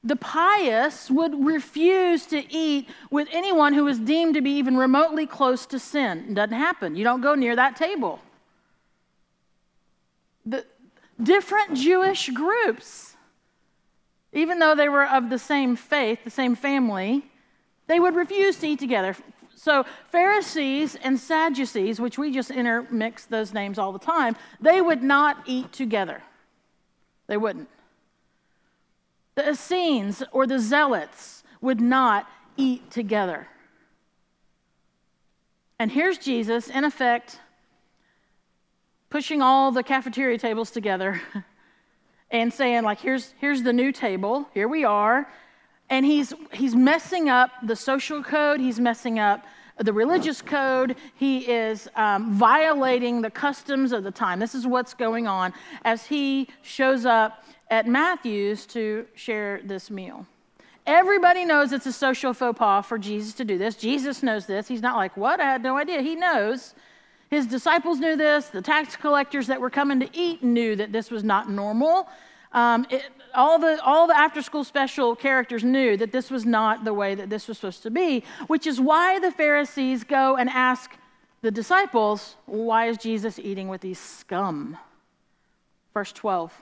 The 0.04 0.16
pious 0.16 1.12
would 1.12 1.46
refuse 1.46 2.26
to 2.28 2.52
eat 2.52 2.90
with 3.12 3.28
anyone 3.32 3.74
who 3.74 3.84
was 3.84 4.00
deemed 4.00 4.34
to 4.34 4.42
be 4.42 4.52
even 4.52 4.76
remotely 4.76 5.28
close 5.28 5.68
to 5.68 5.80
sin. 5.80 6.26
It 6.30 6.34
doesn't 6.34 6.58
happen. 6.58 6.96
You 6.96 7.04
don't 7.04 7.22
go 7.22 7.36
near 7.36 7.56
that 7.56 7.76
table. 7.76 8.20
The 10.44 10.66
different 11.22 11.76
Jewish 11.76 12.30
groups, 12.30 13.16
even 14.34 14.58
though 14.58 14.74
they 14.74 14.90
were 14.90 15.06
of 15.06 15.30
the 15.30 15.38
same 15.38 15.76
faith, 15.76 16.24
the 16.24 16.32
same 16.32 16.56
family, 16.56 17.24
they 17.86 18.00
would 18.00 18.16
refuse 18.16 18.58
to 18.58 18.70
eat 18.70 18.80
together. 18.80 19.16
So, 19.56 19.86
Pharisees 20.10 20.96
and 20.96 21.20
Sadducees, 21.20 22.00
which 22.00 22.18
we 22.18 22.32
just 22.32 22.50
intermix 22.50 23.26
those 23.26 23.54
names 23.54 23.78
all 23.78 23.92
the 23.92 24.00
time, 24.00 24.36
they 24.60 24.82
would 24.82 25.04
not 25.04 25.44
eat 25.46 25.72
together. 25.72 26.24
They 27.28 27.38
wouldn't. 27.38 27.70
The 29.42 29.52
Essenes 29.52 30.22
or 30.32 30.46
the 30.46 30.60
Zealots 30.60 31.44
would 31.62 31.82
not 31.82 32.28
eat 32.58 32.92
together. 32.92 33.48
And 35.80 35.92
here's 35.92 36.20
Jesus, 36.20 36.70
in 36.70 36.84
effect, 36.84 37.40
pushing 39.10 39.42
all 39.42 39.72
the 39.72 39.82
cafeteria 39.82 40.38
tables 40.38 40.70
together 40.70 41.20
and 42.32 42.54
saying, 42.54 42.84
like, 42.84 43.00
here's, 43.00 43.34
here's 43.40 43.64
the 43.64 43.74
new 43.74 43.92
table, 43.92 44.48
here 44.54 44.68
we 44.68 44.84
are 44.84 45.28
and 45.92 46.06
he's, 46.06 46.34
he's 46.54 46.74
messing 46.74 47.30
up 47.30 47.52
the 47.62 47.76
social 47.76 48.24
code, 48.24 48.62
he's 48.62 48.80
messing 48.80 49.20
up 49.20 49.46
the 49.78 49.92
religious 49.92 50.42
code, 50.42 50.96
he 51.16 51.40
is 51.40 51.90
um, 51.96 52.34
violating 52.34 53.22
the 53.22 53.30
customs 53.30 53.92
of 53.92 54.04
the 54.04 54.12
time. 54.12 54.40
This 54.40 54.56
is 54.56 54.66
what's 54.66 54.94
going 54.94 55.28
on 55.28 55.54
as 55.84 56.06
he 56.06 56.48
shows 56.62 57.06
up 57.06 57.44
at 57.72 57.88
Matthew's 57.88 58.66
to 58.68 59.08
share 59.16 59.62
this 59.64 59.90
meal. 59.90 60.28
Everybody 60.86 61.46
knows 61.46 61.72
it's 61.72 61.86
a 61.86 61.94
social 61.94 62.34
faux 62.34 62.60
pas 62.60 62.86
for 62.86 62.98
Jesus 62.98 63.34
to 63.36 63.46
do 63.46 63.58
this. 63.58 63.76
Jesus 63.76 64.22
knows 64.22 64.46
this. 64.46 64.68
He's 64.68 64.82
not 64.82 64.98
like, 64.98 65.16
What? 65.16 65.40
I 65.40 65.46
had 65.46 65.64
no 65.64 65.78
idea. 65.78 66.02
He 66.02 66.16
knows. 66.16 66.76
His 67.30 67.48
disciples 67.48 68.00
knew 68.00 68.18
this. 68.18 68.48
The 68.48 68.62
tax 68.62 68.98
collectors 68.98 69.48
that 69.48 69.62
were 69.62 69.70
coming 69.70 70.02
to 70.02 70.10
eat 70.12 70.44
knew 70.44 70.76
that 70.76 70.92
this 70.92 71.10
was 71.10 71.24
not 71.24 71.50
normal. 71.50 72.10
Um, 72.52 72.86
it, 72.90 73.04
all 73.34 73.58
the, 73.58 73.82
all 73.86 74.08
the 74.08 74.18
after 74.18 74.42
school 74.42 74.66
special 74.66 75.16
characters 75.16 75.64
knew 75.64 75.96
that 75.96 76.12
this 76.12 76.30
was 76.30 76.46
not 76.46 76.84
the 76.84 76.94
way 76.94 77.16
that 77.16 77.30
this 77.30 77.48
was 77.48 77.58
supposed 77.58 77.84
to 77.84 77.90
be, 77.90 78.26
which 78.48 78.68
is 78.68 78.82
why 78.82 79.20
the 79.20 79.32
Pharisees 79.32 80.04
go 80.04 80.36
and 80.36 80.50
ask 80.50 80.92
the 81.42 81.52
disciples, 81.52 82.36
Why 82.48 82.88
is 82.88 82.98
Jesus 82.98 83.40
eating 83.40 83.70
with 83.70 83.80
these 83.80 84.00
scum? 84.00 84.78
Verse 85.94 86.12
12. 86.12 86.54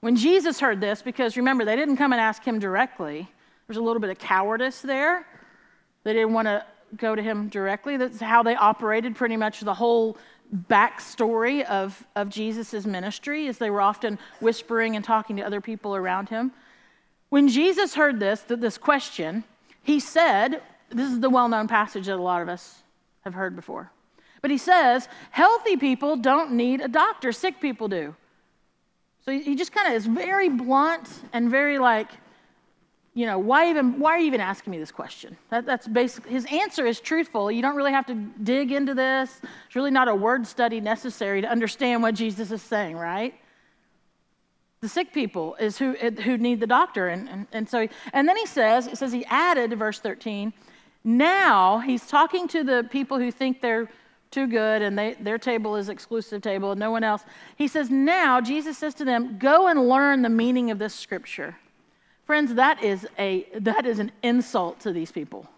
When 0.00 0.14
Jesus 0.14 0.60
heard 0.60 0.80
this, 0.80 1.02
because 1.02 1.36
remember, 1.36 1.64
they 1.64 1.76
didn't 1.76 1.96
come 1.96 2.12
and 2.12 2.20
ask 2.20 2.44
him 2.44 2.58
directly, 2.58 3.28
there's 3.66 3.78
a 3.78 3.82
little 3.82 4.00
bit 4.00 4.10
of 4.10 4.18
cowardice 4.18 4.80
there. 4.80 5.26
They 6.04 6.12
didn't 6.12 6.32
want 6.32 6.46
to 6.46 6.64
go 6.96 7.14
to 7.14 7.22
him 7.22 7.48
directly. 7.48 7.96
That's 7.96 8.20
how 8.20 8.42
they 8.42 8.54
operated 8.54 9.16
pretty 9.16 9.36
much 9.36 9.60
the 9.60 9.74
whole 9.74 10.16
backstory 10.68 11.64
of, 11.64 12.02
of 12.16 12.28
Jesus' 12.30 12.86
ministry, 12.86 13.48
as 13.48 13.58
they 13.58 13.70
were 13.70 13.82
often 13.82 14.18
whispering 14.40 14.96
and 14.96 15.04
talking 15.04 15.36
to 15.36 15.42
other 15.42 15.60
people 15.60 15.94
around 15.94 16.28
him. 16.28 16.52
When 17.28 17.48
Jesus 17.48 17.94
heard 17.94 18.18
this, 18.20 18.40
this 18.48 18.78
question, 18.78 19.44
he 19.82 20.00
said, 20.00 20.62
This 20.88 21.10
is 21.10 21.20
the 21.20 21.28
well 21.28 21.48
known 21.48 21.68
passage 21.68 22.06
that 22.06 22.16
a 22.16 22.22
lot 22.22 22.40
of 22.40 22.48
us 22.48 22.82
have 23.22 23.34
heard 23.34 23.54
before. 23.54 23.90
But 24.40 24.50
he 24.50 24.58
says, 24.58 25.08
Healthy 25.30 25.76
people 25.76 26.16
don't 26.16 26.52
need 26.52 26.80
a 26.80 26.88
doctor, 26.88 27.32
sick 27.32 27.60
people 27.60 27.88
do. 27.88 28.14
So 29.28 29.38
he 29.38 29.56
just 29.56 29.72
kind 29.72 29.88
of 29.88 29.92
is 29.92 30.06
very 30.06 30.48
blunt 30.48 31.06
and 31.34 31.50
very 31.50 31.78
like, 31.78 32.08
you 33.12 33.26
know, 33.26 33.38
why 33.38 33.68
even 33.68 34.00
why 34.00 34.12
are 34.12 34.18
you 34.18 34.26
even 34.26 34.40
asking 34.40 34.70
me 34.70 34.78
this 34.78 34.90
question? 34.90 35.36
That, 35.50 35.66
that's 35.66 35.86
basically 35.86 36.30
his 36.32 36.46
answer 36.46 36.86
is 36.86 36.98
truthful. 36.98 37.52
You 37.52 37.60
don't 37.60 37.76
really 37.76 37.92
have 37.92 38.06
to 38.06 38.14
dig 38.14 38.72
into 38.72 38.94
this. 38.94 39.40
It's 39.66 39.76
really 39.76 39.90
not 39.90 40.08
a 40.08 40.14
word 40.14 40.46
study 40.46 40.80
necessary 40.80 41.42
to 41.42 41.46
understand 41.46 42.02
what 42.02 42.14
Jesus 42.14 42.50
is 42.50 42.62
saying, 42.62 42.96
right? 42.96 43.34
The 44.80 44.88
sick 44.88 45.12
people 45.12 45.56
is 45.56 45.76
who 45.76 45.92
who 45.92 46.38
need 46.38 46.60
the 46.60 46.66
doctor, 46.66 47.08
and 47.08 47.28
and, 47.28 47.46
and 47.52 47.68
so 47.68 47.86
and 48.14 48.26
then 48.26 48.36
he 48.38 48.46
says 48.46 48.86
it 48.86 48.96
says 48.96 49.12
he 49.12 49.26
added 49.26 49.78
verse 49.78 50.00
thirteen. 50.00 50.54
Now 51.04 51.80
he's 51.80 52.06
talking 52.06 52.48
to 52.48 52.64
the 52.64 52.88
people 52.90 53.18
who 53.18 53.30
think 53.30 53.60
they're 53.60 53.90
too 54.30 54.46
good 54.46 54.82
and 54.82 54.98
they, 54.98 55.14
their 55.14 55.38
table 55.38 55.76
is 55.76 55.88
exclusive 55.88 56.42
table 56.42 56.72
and 56.72 56.80
no 56.80 56.90
one 56.90 57.04
else. 57.04 57.24
He 57.56 57.68
says, 57.68 57.90
Now 57.90 58.40
Jesus 58.40 58.78
says 58.78 58.94
to 58.94 59.04
them, 59.04 59.38
Go 59.38 59.68
and 59.68 59.88
learn 59.88 60.22
the 60.22 60.28
meaning 60.28 60.70
of 60.70 60.78
this 60.78 60.94
scripture. 60.94 61.56
Friends, 62.24 62.54
that 62.54 62.82
is, 62.82 63.06
a, 63.18 63.46
that 63.54 63.86
is 63.86 63.98
an 63.98 64.12
insult 64.22 64.80
to 64.80 64.92
these 64.92 65.10
people. 65.10 65.48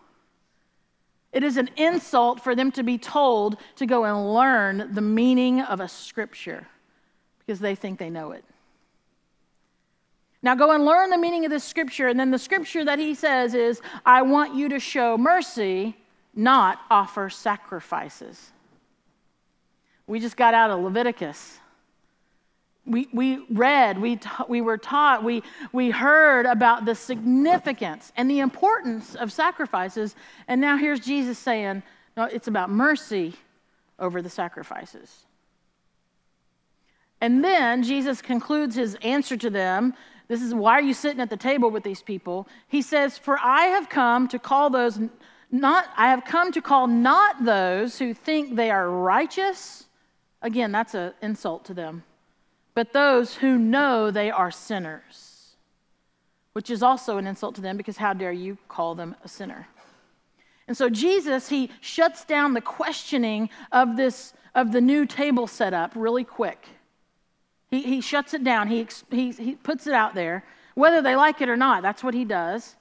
It 1.33 1.43
is 1.43 1.57
an 1.57 1.71
insult 1.77 2.41
for 2.43 2.55
them 2.55 2.73
to 2.73 2.83
be 2.83 2.99
told 2.99 3.57
to 3.77 3.87
go 3.87 4.05
and 4.05 4.35
learn 4.35 4.95
the 4.95 5.00
meaning 5.00 5.61
of 5.61 5.81
a 5.81 5.89
scripture 5.89 6.67
because 7.39 7.61
they 7.61 7.75
think 7.75 7.99
they 7.99 8.11
know 8.11 8.33
it. 8.33 8.45
Now, 10.43 10.55
go 10.55 10.71
and 10.73 10.85
learn 10.85 11.11
the 11.11 11.19
meaning 11.19 11.45
of 11.45 11.50
this 11.50 11.65
scripture, 11.65 12.09
and 12.09 12.19
then 12.19 12.31
the 12.31 12.39
scripture 12.39 12.85
that 12.85 12.99
he 12.99 13.15
says 13.15 13.55
is, 13.55 13.83
I 14.07 14.23
want 14.23 14.55
you 14.55 14.71
to 14.71 14.81
show 14.81 15.19
mercy, 15.19 15.97
not 16.35 16.81
offer 16.91 17.29
sacrifices. 17.29 18.53
We 20.11 20.21
just 20.21 20.37
got 20.37 20.55
out 20.55 20.71
of 20.71 20.81
Leviticus 20.81 21.61
we, 22.87 23.09
we 23.12 23.45
read, 23.50 24.00
we, 24.00 24.17
ta- 24.17 24.47
we 24.49 24.61
were 24.61 24.79
taught, 24.79 25.23
we, 25.23 25.43
we 25.73 25.90
heard 25.90 26.47
about 26.47 26.85
the 26.85 26.95
significance 26.95 28.12
and 28.17 28.31
the 28.31 28.40
importance 28.40 29.14
of 29.14 29.33
sacrifices. 29.33 30.17
And 30.49 30.61
now 30.61 30.76
here's 30.76 31.00
Jesus 31.00 31.38
saying, 31.38 31.83
no, 32.17 32.25
it's 32.25 32.49
about 32.49 32.71
mercy 32.71 33.35
over 33.99 34.23
the 34.23 34.31
sacrifices. 34.31 35.26
And 37.21 37.45
then 37.45 37.83
Jesus 37.83 38.23
concludes 38.23 38.75
his 38.75 38.97
answer 39.02 39.37
to 39.37 39.50
them. 39.50 39.95
This 40.26 40.43
is 40.43 40.55
why 40.55 40.73
are 40.73 40.83
you 40.83 40.95
sitting 40.95 41.21
at 41.21 41.29
the 41.29 41.37
table 41.37 41.71
with 41.71 41.85
these 41.85 42.02
people? 42.02 42.49
He 42.69 42.83
says, 42.83 43.19
For 43.19 43.38
I 43.38 43.67
have 43.67 43.88
come 43.88 44.26
to 44.29 44.38
call 44.38 44.71
those 44.71 44.99
not, 45.52 45.87
I 45.97 46.09
have 46.09 46.25
come 46.25 46.52
to 46.52 46.62
call 46.62 46.87
not 46.87 47.45
those 47.45 47.99
who 47.99 48.14
think 48.14 48.57
they 48.57 48.71
are 48.71 48.88
righteous. 48.88 49.87
Again, 50.42 50.73
that's 50.73 50.94
an 50.94 51.12
insult 51.23 51.64
to 51.66 51.75
them 51.75 52.02
but 52.75 52.92
those 52.92 53.35
who 53.35 53.59
know 53.59 54.11
they 54.11 54.30
are 54.30 54.50
sinners, 54.50 55.56
which 56.52 56.70
is 56.70 56.82
also 56.82 57.18
an 57.18 57.26
insult 57.26 57.54
to 57.56 57.61
them 57.61 57.76
because 57.76 57.97
how 57.97 58.12
dare 58.12 58.32
you 58.32 58.56
call 58.68 58.94
them 58.94 59.16
a 59.25 59.28
sinner? 59.28 59.66
And 60.68 60.76
so 60.76 60.88
Jesus, 60.88 61.49
he 61.49 61.70
shuts 61.80 62.25
down 62.25 62.54
the 62.54 62.61
questioning 62.61 63.50
of 63.73 63.97
this 63.97 64.32
of 64.54 64.73
the 64.73 64.80
new 64.80 65.06
table 65.06 65.47
setup 65.47 65.92
really 65.94 66.25
quick. 66.25 66.66
He, 67.68 67.82
he 67.82 68.00
shuts 68.00 68.35
it 68.35 68.42
down. 68.42 68.66
He, 68.66 68.87
he, 69.11 69.30
he 69.30 69.54
puts 69.54 69.87
it 69.87 69.92
out 69.92 70.14
there. 70.14 70.44
Whether 70.75 71.02
they 71.02 71.14
like 71.14 71.40
it 71.40 71.49
or 71.49 71.56
not, 71.56 71.82
that's 71.82 72.02
what 72.02 72.14
he 72.14 72.25
does. 72.25 72.75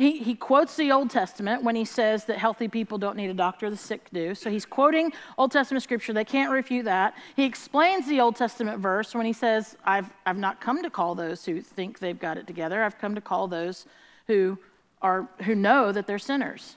He, 0.00 0.16
he 0.16 0.34
quotes 0.34 0.76
the 0.76 0.92
Old 0.92 1.10
Testament 1.10 1.62
when 1.62 1.76
he 1.76 1.84
says 1.84 2.24
that 2.24 2.38
healthy 2.38 2.68
people 2.68 2.96
don't 2.96 3.18
need 3.18 3.28
a 3.28 3.34
doctor, 3.34 3.68
the 3.68 3.76
sick 3.76 4.08
do. 4.14 4.34
So 4.34 4.48
he's 4.48 4.64
quoting 4.64 5.12
Old 5.36 5.52
Testament 5.52 5.82
scripture. 5.82 6.14
They 6.14 6.24
can't 6.24 6.50
refute 6.50 6.86
that. 6.86 7.18
He 7.36 7.44
explains 7.44 8.06
the 8.06 8.18
Old 8.18 8.34
Testament 8.34 8.78
verse 8.78 9.14
when 9.14 9.26
he 9.26 9.34
says, 9.34 9.76
I've, 9.84 10.10
I've 10.24 10.38
not 10.38 10.58
come 10.58 10.82
to 10.82 10.88
call 10.88 11.14
those 11.14 11.44
who 11.44 11.60
think 11.60 11.98
they've 11.98 12.18
got 12.18 12.38
it 12.38 12.46
together. 12.46 12.82
I've 12.82 12.96
come 12.96 13.14
to 13.14 13.20
call 13.20 13.46
those 13.46 13.84
who, 14.26 14.58
are, 15.02 15.28
who 15.42 15.54
know 15.54 15.92
that 15.92 16.06
they're 16.06 16.18
sinners. 16.18 16.76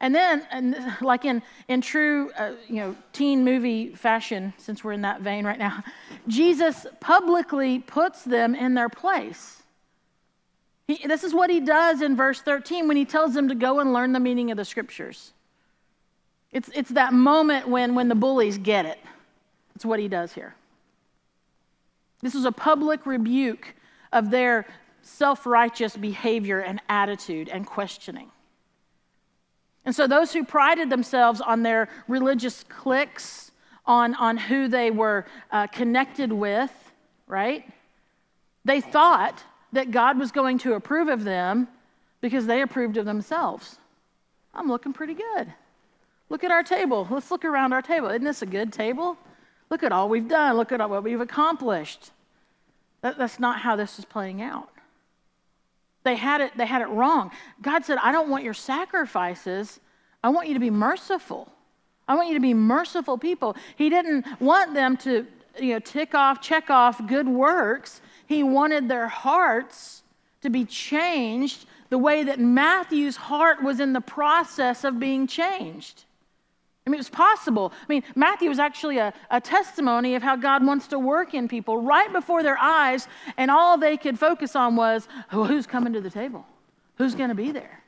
And 0.00 0.14
then, 0.14 0.46
and 0.50 0.76
like 1.00 1.24
in, 1.24 1.40
in 1.68 1.80
true 1.80 2.30
uh, 2.36 2.52
you 2.68 2.76
know, 2.76 2.94
teen 3.14 3.42
movie 3.42 3.94
fashion, 3.94 4.52
since 4.58 4.84
we're 4.84 4.92
in 4.92 5.00
that 5.00 5.22
vein 5.22 5.46
right 5.46 5.58
now, 5.58 5.82
Jesus 6.28 6.86
publicly 7.00 7.78
puts 7.78 8.22
them 8.22 8.54
in 8.54 8.74
their 8.74 8.90
place. 8.90 9.59
He, 10.90 11.06
this 11.06 11.22
is 11.22 11.32
what 11.32 11.50
he 11.50 11.60
does 11.60 12.02
in 12.02 12.16
verse 12.16 12.40
13 12.40 12.88
when 12.88 12.96
he 12.96 13.04
tells 13.04 13.32
them 13.32 13.48
to 13.48 13.54
go 13.54 13.78
and 13.78 13.92
learn 13.92 14.12
the 14.12 14.18
meaning 14.18 14.50
of 14.50 14.56
the 14.56 14.64
scriptures. 14.64 15.32
It's, 16.50 16.68
it's 16.74 16.90
that 16.90 17.12
moment 17.12 17.68
when, 17.68 17.94
when 17.94 18.08
the 18.08 18.16
bullies 18.16 18.58
get 18.58 18.86
it. 18.86 18.98
It's 19.76 19.84
what 19.84 20.00
he 20.00 20.08
does 20.08 20.32
here. 20.32 20.54
This 22.22 22.34
is 22.34 22.44
a 22.44 22.50
public 22.50 23.06
rebuke 23.06 23.74
of 24.12 24.30
their 24.30 24.66
self 25.02 25.46
righteous 25.46 25.96
behavior 25.96 26.58
and 26.58 26.80
attitude 26.88 27.48
and 27.48 27.64
questioning. 27.64 28.30
And 29.84 29.94
so, 29.94 30.06
those 30.06 30.32
who 30.32 30.44
prided 30.44 30.90
themselves 30.90 31.40
on 31.40 31.62
their 31.62 31.88
religious 32.08 32.64
cliques, 32.68 33.52
on, 33.86 34.14
on 34.16 34.36
who 34.36 34.68
they 34.68 34.90
were 34.90 35.24
uh, 35.52 35.68
connected 35.68 36.32
with, 36.32 36.72
right? 37.26 37.64
They 38.64 38.80
thought 38.80 39.42
that 39.72 39.90
God 39.90 40.18
was 40.18 40.32
going 40.32 40.58
to 40.58 40.74
approve 40.74 41.08
of 41.08 41.24
them 41.24 41.68
because 42.20 42.46
they 42.46 42.62
approved 42.62 42.96
of 42.96 43.06
themselves. 43.06 43.78
I'm 44.54 44.68
looking 44.68 44.92
pretty 44.92 45.14
good. 45.14 45.52
Look 46.28 46.44
at 46.44 46.50
our 46.50 46.62
table. 46.62 47.06
Let's 47.10 47.30
look 47.30 47.44
around 47.44 47.72
our 47.72 47.82
table. 47.82 48.08
Isn't 48.08 48.24
this 48.24 48.42
a 48.42 48.46
good 48.46 48.72
table? 48.72 49.16
Look 49.70 49.82
at 49.82 49.92
all 49.92 50.08
we've 50.08 50.28
done. 50.28 50.56
Look 50.56 50.72
at 50.72 50.90
what 50.90 51.02
we've 51.02 51.20
accomplished. 51.20 52.10
That, 53.02 53.18
that's 53.18 53.38
not 53.38 53.60
how 53.60 53.76
this 53.76 53.98
is 53.98 54.04
playing 54.04 54.42
out. 54.42 54.68
They 56.02 56.16
had 56.16 56.40
it, 56.40 56.52
they 56.56 56.66
had 56.66 56.82
it 56.82 56.88
wrong. 56.88 57.30
God 57.60 57.84
said, 57.84 57.98
I 58.02 58.12
don't 58.12 58.30
want 58.30 58.44
your 58.44 58.54
sacrifices. 58.54 59.80
I 60.22 60.30
want 60.30 60.48
you 60.48 60.54
to 60.54 60.60
be 60.60 60.70
merciful. 60.70 61.52
I 62.08 62.14
want 62.14 62.28
you 62.28 62.34
to 62.34 62.40
be 62.40 62.54
merciful 62.54 63.18
people. 63.18 63.56
He 63.76 63.90
didn't 63.90 64.26
want 64.40 64.74
them 64.74 64.96
to, 64.98 65.26
you 65.60 65.74
know, 65.74 65.78
tick 65.78 66.14
off, 66.14 66.40
check 66.40 66.70
off 66.70 67.06
good 67.06 67.28
works. 67.28 68.00
He 68.30 68.44
wanted 68.44 68.88
their 68.88 69.08
hearts 69.08 70.04
to 70.42 70.50
be 70.50 70.64
changed 70.64 71.66
the 71.88 71.98
way 71.98 72.22
that 72.22 72.38
Matthew's 72.38 73.16
heart 73.16 73.60
was 73.60 73.80
in 73.80 73.92
the 73.92 74.00
process 74.00 74.84
of 74.84 75.00
being 75.00 75.26
changed. 75.26 76.04
I 76.86 76.90
mean, 76.90 76.94
it 76.94 76.98
was 76.98 77.10
possible. 77.10 77.72
I 77.74 77.86
mean, 77.88 78.04
Matthew 78.14 78.48
was 78.48 78.60
actually 78.60 78.98
a, 78.98 79.12
a 79.32 79.40
testimony 79.40 80.14
of 80.14 80.22
how 80.22 80.36
God 80.36 80.64
wants 80.64 80.86
to 80.86 80.98
work 81.00 81.34
in 81.34 81.48
people 81.48 81.78
right 81.78 82.12
before 82.12 82.44
their 82.44 82.56
eyes, 82.56 83.08
and 83.36 83.50
all 83.50 83.76
they 83.76 83.96
could 83.96 84.16
focus 84.16 84.54
on 84.54 84.76
was 84.76 85.08
well, 85.32 85.46
who's 85.46 85.66
coming 85.66 85.92
to 85.94 86.00
the 86.00 86.08
table? 86.08 86.46
Who's 86.98 87.16
going 87.16 87.30
to 87.30 87.34
be 87.34 87.50
there? 87.50 87.82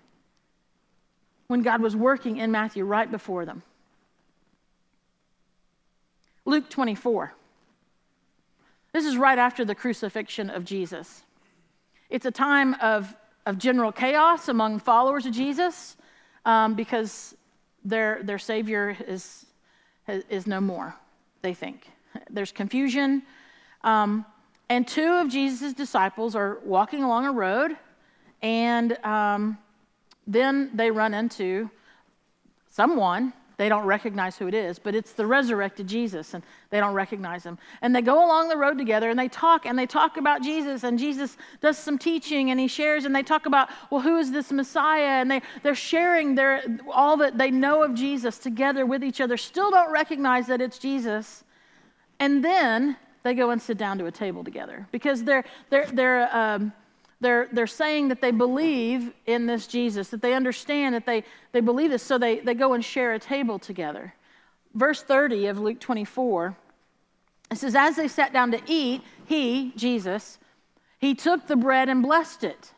When 1.47 1.63
God 1.63 1.81
was 1.81 1.95
working 1.95 2.39
in 2.39 2.51
Matthew 2.51 2.85
right 2.85 3.09
before 3.09 3.45
them. 3.45 3.63
Luke 6.45 6.69
24. 6.69 7.33
This 8.93 9.07
is 9.07 9.17
right 9.17 9.39
after 9.39 9.65
the 9.65 9.75
crucifixion 9.75 10.51
of 10.51 10.65
Jesus. 10.65 11.23
It's 12.11 12.27
a 12.27 12.31
time 12.31 12.75
of, 12.75 13.15
of 13.47 13.57
general 13.57 13.91
chaos 13.91 14.49
among 14.49 14.81
followers 14.81 15.25
of 15.25 15.33
Jesus 15.33 15.97
um, 16.45 16.75
because 16.75 17.35
their, 17.87 18.23
their 18.23 18.39
Savior 18.39 18.95
is, 19.09 19.47
is 20.07 20.47
no 20.47 20.61
more, 20.61 20.95
they 21.41 21.55
think. 21.55 21.89
There's 22.29 22.53
confusion. 22.53 23.23
Um, 23.83 24.27
and 24.69 24.87
two 24.87 25.11
of 25.11 25.31
Jesus' 25.31 25.73
disciples 25.73 26.37
are 26.37 26.59
walking 26.63 27.03
along 27.03 27.25
a 27.25 27.33
road, 27.33 27.77
and 28.43 28.93
um, 29.05 29.57
then 30.27 30.71
they 30.75 30.91
run 30.91 31.15
into 31.15 31.71
someone 32.69 33.33
they 33.63 33.69
don't 33.69 33.87
recognize 33.87 34.37
who 34.37 34.49
it 34.49 34.55
is, 34.55 34.81
but 34.81 34.93
it's 34.93 35.13
the 35.13 35.25
resurrected 35.25 35.87
Jesus, 35.87 36.35
and 36.35 36.43
they 36.71 36.81
don't 36.81 36.95
recognize 36.95 37.47
him. 37.47 37.57
And 37.81 37.95
they 37.95 38.03
go 38.03 38.27
along 38.27 38.49
the 38.49 38.57
road 38.57 38.77
together 38.77 39.09
and 39.09 39.17
they 39.17 39.29
talk 39.29 39.67
and 39.67 39.79
they 39.79 39.87
talk 39.87 40.17
about 40.17 40.43
Jesus, 40.43 40.83
and 40.83 40.99
Jesus 40.99 41.37
does 41.61 41.79
some 41.79 41.97
teaching 41.97 42.51
and 42.51 42.59
he 42.59 42.67
shares, 42.67 43.05
and 43.05 43.15
they 43.15 43.23
talk 43.23 43.47
about, 43.47 43.71
well, 43.89 44.01
who 44.01 44.19
is 44.19 44.33
this 44.33 44.51
Messiah? 44.51 45.21
And 45.21 45.31
they, 45.31 45.43
they're 45.63 45.77
sharing 45.77 46.35
their, 46.35 46.65
all 46.93 47.17
that 47.19 47.39
they 47.39 47.53
know 47.53 47.85
of 47.85 47.95
Jesus 47.95 48.37
together 48.37 48.85
with 48.85 49.05
each 49.05 49.21
other, 49.21 49.37
still 49.37 49.71
don't 49.71 49.93
recognize 49.93 50.49
that 50.49 50.61
it's 50.61 50.81
Jesus. 50.81 51.45
And 52.19 52.45
then 52.45 52.97
they 53.23 53.35
go 53.35 53.51
and 53.51 53.63
sit 53.63 53.79
down 53.79 53.97
to 53.99 54.07
a 54.07 54.11
table 54.11 54.43
together 54.43 54.89
because 54.91 55.23
they're, 55.23 55.45
they're, 55.71 55.87
they're, 55.87 56.37
um, 56.37 56.73
they're, 57.23 57.49
they're 57.53 57.67
saying 57.67 58.09
that 58.09 58.21
they 58.21 58.33
believe 58.33 59.13
in 59.27 59.47
this 59.47 59.67
Jesus, 59.67 60.09
that 60.09 60.21
they 60.21 60.35
understand 60.35 60.95
that 60.95 61.07
they, 61.07 61.25
they 61.53 61.61
believe 61.61 61.91
this, 61.91 62.03
so 62.03 62.19
they, 62.19 62.41
they 62.41 62.55
go 62.55 62.75
and 62.75 62.85
share 62.85 63.15
a 63.15 63.19
table 63.19 63.59
together. 63.59 64.13
Verse 64.75 65.03
30 65.03 65.47
of 65.47 65.59
Luke 65.61 65.79
24, 65.79 66.57
it 67.51 67.59
says, 67.59 67.77
As 67.77 67.97
they 67.97 68.09
sat 68.09 68.33
down 68.33 68.51
to 68.51 68.61
eat, 68.67 69.03
he, 69.27 69.73
Jesus, 69.77 70.39
he 70.99 71.15
took 71.15 71.47
the 71.47 71.57
bread 71.57 71.89
and 71.89 72.03
blessed 72.03 72.45
it. 72.45 72.73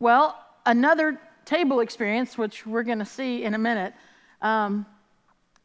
Well, 0.00 0.42
another 0.64 1.20
table 1.44 1.80
experience, 1.80 2.38
which 2.38 2.66
we're 2.66 2.82
going 2.82 2.98
to 2.98 3.04
see 3.04 3.44
in 3.44 3.54
a 3.54 3.58
minute, 3.58 3.92
um, 4.40 4.86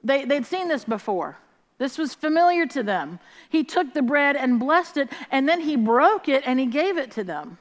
they, 0.03 0.25
they'd 0.25 0.45
seen 0.45 0.67
this 0.67 0.83
before. 0.83 1.37
This 1.77 1.97
was 1.97 2.13
familiar 2.13 2.65
to 2.67 2.83
them. 2.83 3.19
He 3.49 3.63
took 3.63 3.93
the 3.93 4.01
bread 4.01 4.35
and 4.35 4.59
blessed 4.59 4.97
it, 4.97 5.09
and 5.31 5.47
then 5.47 5.61
he 5.61 5.75
broke 5.75 6.27
it 6.27 6.43
and 6.45 6.59
he 6.59 6.65
gave 6.65 6.97
it 6.97 7.11
to 7.11 7.23
them. 7.23 7.57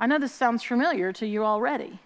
I 0.00 0.06
know 0.06 0.18
this 0.18 0.32
sounds 0.32 0.62
familiar 0.62 1.12
to 1.14 1.26
you 1.26 1.44
already. 1.44 1.98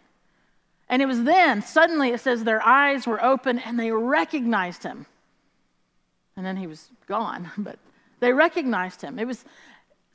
And 0.89 1.01
it 1.01 1.07
was 1.07 1.23
then, 1.25 1.63
suddenly, 1.63 2.11
it 2.11 2.21
says 2.21 2.45
their 2.45 2.65
eyes 2.65 3.07
were 3.07 3.23
open 3.23 3.59
and 3.59 3.79
they 3.79 3.91
recognized 3.91 4.83
him. 4.83 5.07
And 6.37 6.45
then 6.45 6.57
he 6.57 6.67
was 6.67 6.91
gone, 7.07 7.51
but 7.59 7.79
they 8.21 8.33
recognized 8.33 9.03
him. 9.03 9.19
It 9.19 9.27
was, 9.27 9.45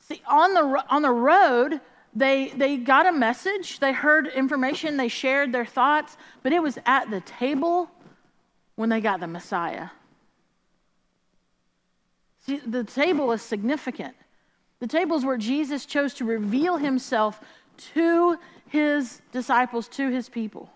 see, 0.00 0.22
on 0.26 0.54
the, 0.54 0.84
on 0.88 1.02
the 1.02 1.10
road, 1.10 1.80
they, 2.14 2.48
they 2.48 2.76
got 2.76 3.06
a 3.06 3.12
message, 3.12 3.78
they 3.80 3.92
heard 3.92 4.26
information, 4.28 4.96
they 4.96 5.08
shared 5.08 5.52
their 5.52 5.66
thoughts, 5.66 6.16
but 6.42 6.52
it 6.52 6.62
was 6.62 6.78
at 6.86 7.10
the 7.10 7.20
table 7.20 7.90
when 8.76 8.88
they 8.88 9.00
got 9.00 9.20
the 9.20 9.26
Messiah. 9.26 9.88
See, 12.46 12.58
the 12.58 12.84
table 12.84 13.30
is 13.32 13.42
significant. 13.42 14.14
The 14.80 14.86
table 14.86 15.16
is 15.16 15.24
where 15.24 15.36
Jesus 15.36 15.84
chose 15.84 16.14
to 16.14 16.24
reveal 16.24 16.76
himself 16.76 17.40
to 17.94 18.38
his 18.68 19.20
disciples, 19.32 19.88
to 19.88 20.10
his 20.10 20.28
people. 20.28 20.70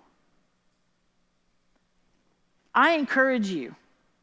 I 2.74 2.92
encourage 2.92 3.48
you, 3.48 3.74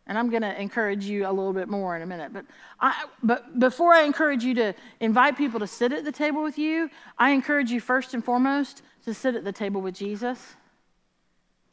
and 0.07 0.17
I'm 0.17 0.29
going 0.29 0.41
to 0.41 0.59
encourage 0.59 1.05
you 1.05 1.27
a 1.27 1.31
little 1.31 1.53
bit 1.53 1.69
more 1.69 1.95
in 1.95 2.01
a 2.01 2.05
minute, 2.05 2.33
but, 2.33 2.45
I, 2.79 3.05
but 3.21 3.59
before 3.59 3.93
I 3.93 4.01
encourage 4.03 4.43
you 4.43 4.55
to 4.55 4.73
invite 4.99 5.37
people 5.37 5.59
to 5.59 5.67
sit 5.67 5.91
at 5.91 6.03
the 6.03 6.11
table 6.11 6.41
with 6.41 6.57
you, 6.57 6.89
I 7.17 7.31
encourage 7.31 7.69
you 7.69 7.79
first 7.79 8.13
and 8.15 8.25
foremost 8.25 8.81
to 9.05 9.13
sit 9.13 9.35
at 9.35 9.43
the 9.43 9.51
table 9.51 9.81
with 9.81 9.95
Jesus. 9.95 10.55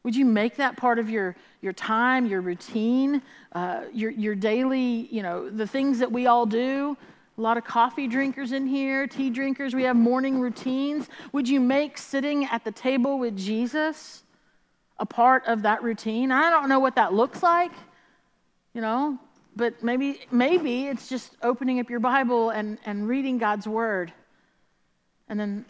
Would 0.03 0.15
you 0.15 0.23
make 0.23 0.55
that 0.57 0.77
part 0.77 0.99
of 0.99 1.09
your, 1.09 1.35
your 1.61 1.73
time, 1.73 2.27
your 2.27 2.41
routine, 2.41 3.21
uh, 3.51 3.81
your, 3.91 4.11
your 4.11 4.35
daily, 4.35 5.07
you 5.11 5.23
know, 5.23 5.49
the 5.49 5.67
things 5.67 5.99
that 5.99 6.11
we 6.11 6.27
all 6.27 6.45
do? 6.45 6.95
A 7.37 7.41
lot 7.41 7.57
of 7.57 7.63
coffee 7.63 8.07
drinkers 8.07 8.51
in 8.51 8.65
here, 8.65 9.05
tea 9.05 9.29
drinkers. 9.29 9.75
We 9.75 9.83
have 9.83 9.95
morning 9.95 10.39
routines. 10.39 11.07
Would 11.33 11.47
you 11.47 11.59
make 11.59 11.97
sitting 11.99 12.45
at 12.45 12.63
the 12.63 12.71
table 12.71 13.19
with 13.19 13.37
Jesus 13.37 14.23
a 14.97 15.05
part 15.05 15.45
of 15.45 15.61
that 15.61 15.83
routine? 15.83 16.31
I 16.31 16.49
don't 16.49 16.67
know 16.67 16.79
what 16.79 16.95
that 16.95 17.13
looks 17.13 17.43
like, 17.43 17.71
you 18.73 18.81
know, 18.81 19.19
but 19.55 19.83
maybe 19.83 20.21
maybe 20.31 20.87
it's 20.87 21.07
just 21.07 21.37
opening 21.43 21.79
up 21.79 21.91
your 21.91 21.99
Bible 21.99 22.49
and, 22.49 22.79
and 22.85 23.07
reading 23.07 23.37
God's 23.37 23.67
word 23.67 24.11
and 25.29 25.39
then 25.39 25.63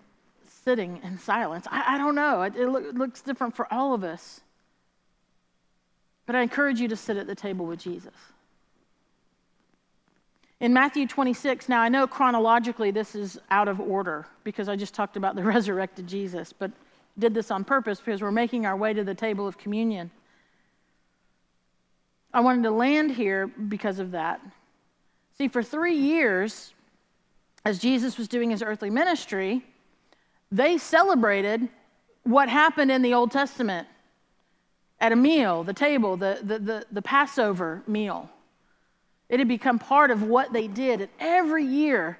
sitting 0.63 1.01
in 1.03 1.19
silence. 1.19 1.65
I, 1.69 1.95
I 1.95 1.97
don't 1.97 2.15
know. 2.15 2.43
It, 2.43 2.55
it, 2.55 2.67
it 2.67 2.95
looks 2.95 3.21
different 3.21 3.55
for 3.55 3.71
all 3.73 3.93
of 3.93 4.05
us. 4.05 4.39
But 6.25 6.35
I 6.35 6.41
encourage 6.41 6.79
you 6.79 6.87
to 6.89 6.95
sit 6.95 7.17
at 7.17 7.27
the 7.27 7.35
table 7.35 7.65
with 7.65 7.79
Jesus. 7.79 8.13
In 10.59 10.73
Matthew 10.73 11.05
26, 11.05 11.69
now 11.69 11.81
I 11.81 11.89
know 11.89 12.07
chronologically 12.07 12.89
this 12.89 13.13
is 13.13 13.39
out 13.51 13.67
of 13.67 13.79
order 13.79 14.25
because 14.43 14.67
I 14.67 14.75
just 14.75 14.93
talked 14.93 15.15
about 15.15 15.35
the 15.35 15.43
resurrected 15.55 16.07
Jesus, 16.07 16.51
but 16.51 16.71
did 17.19 17.33
this 17.33 17.51
on 17.51 17.63
purpose 17.63 17.99
because 17.99 18.21
we're 18.21 18.31
making 18.31 18.65
our 18.65 18.75
way 18.75 18.93
to 18.93 19.03
the 19.03 19.13
table 19.13 19.47
of 19.47 19.57
communion. 19.57 20.09
I 22.33 22.41
wanted 22.41 22.63
to 22.63 22.71
land 22.71 23.11
here 23.11 23.47
because 23.47 23.99
of 23.99 24.11
that. 24.11 24.41
See, 25.37 25.47
for 25.47 25.61
three 25.61 25.95
years, 25.95 26.73
as 27.65 27.79
Jesus 27.79 28.17
was 28.17 28.27
doing 28.27 28.49
his 28.49 28.61
earthly 28.61 28.89
ministry, 28.89 29.63
they 30.51 30.77
celebrated 30.77 31.67
what 32.23 32.49
happened 32.49 32.91
in 32.91 33.01
the 33.01 33.13
Old 33.13 33.31
Testament 33.31 33.87
at 34.99 35.11
a 35.11 35.15
meal, 35.15 35.63
the 35.63 35.73
table, 35.73 36.17
the, 36.17 36.39
the, 36.41 36.59
the, 36.59 36.85
the 36.91 37.01
Passover 37.01 37.83
meal. 37.87 38.29
It 39.29 39.39
had 39.39 39.47
become 39.47 39.79
part 39.79 40.11
of 40.11 40.23
what 40.23 40.53
they 40.53 40.67
did. 40.67 41.01
And 41.01 41.09
every 41.19 41.65
year, 41.65 42.17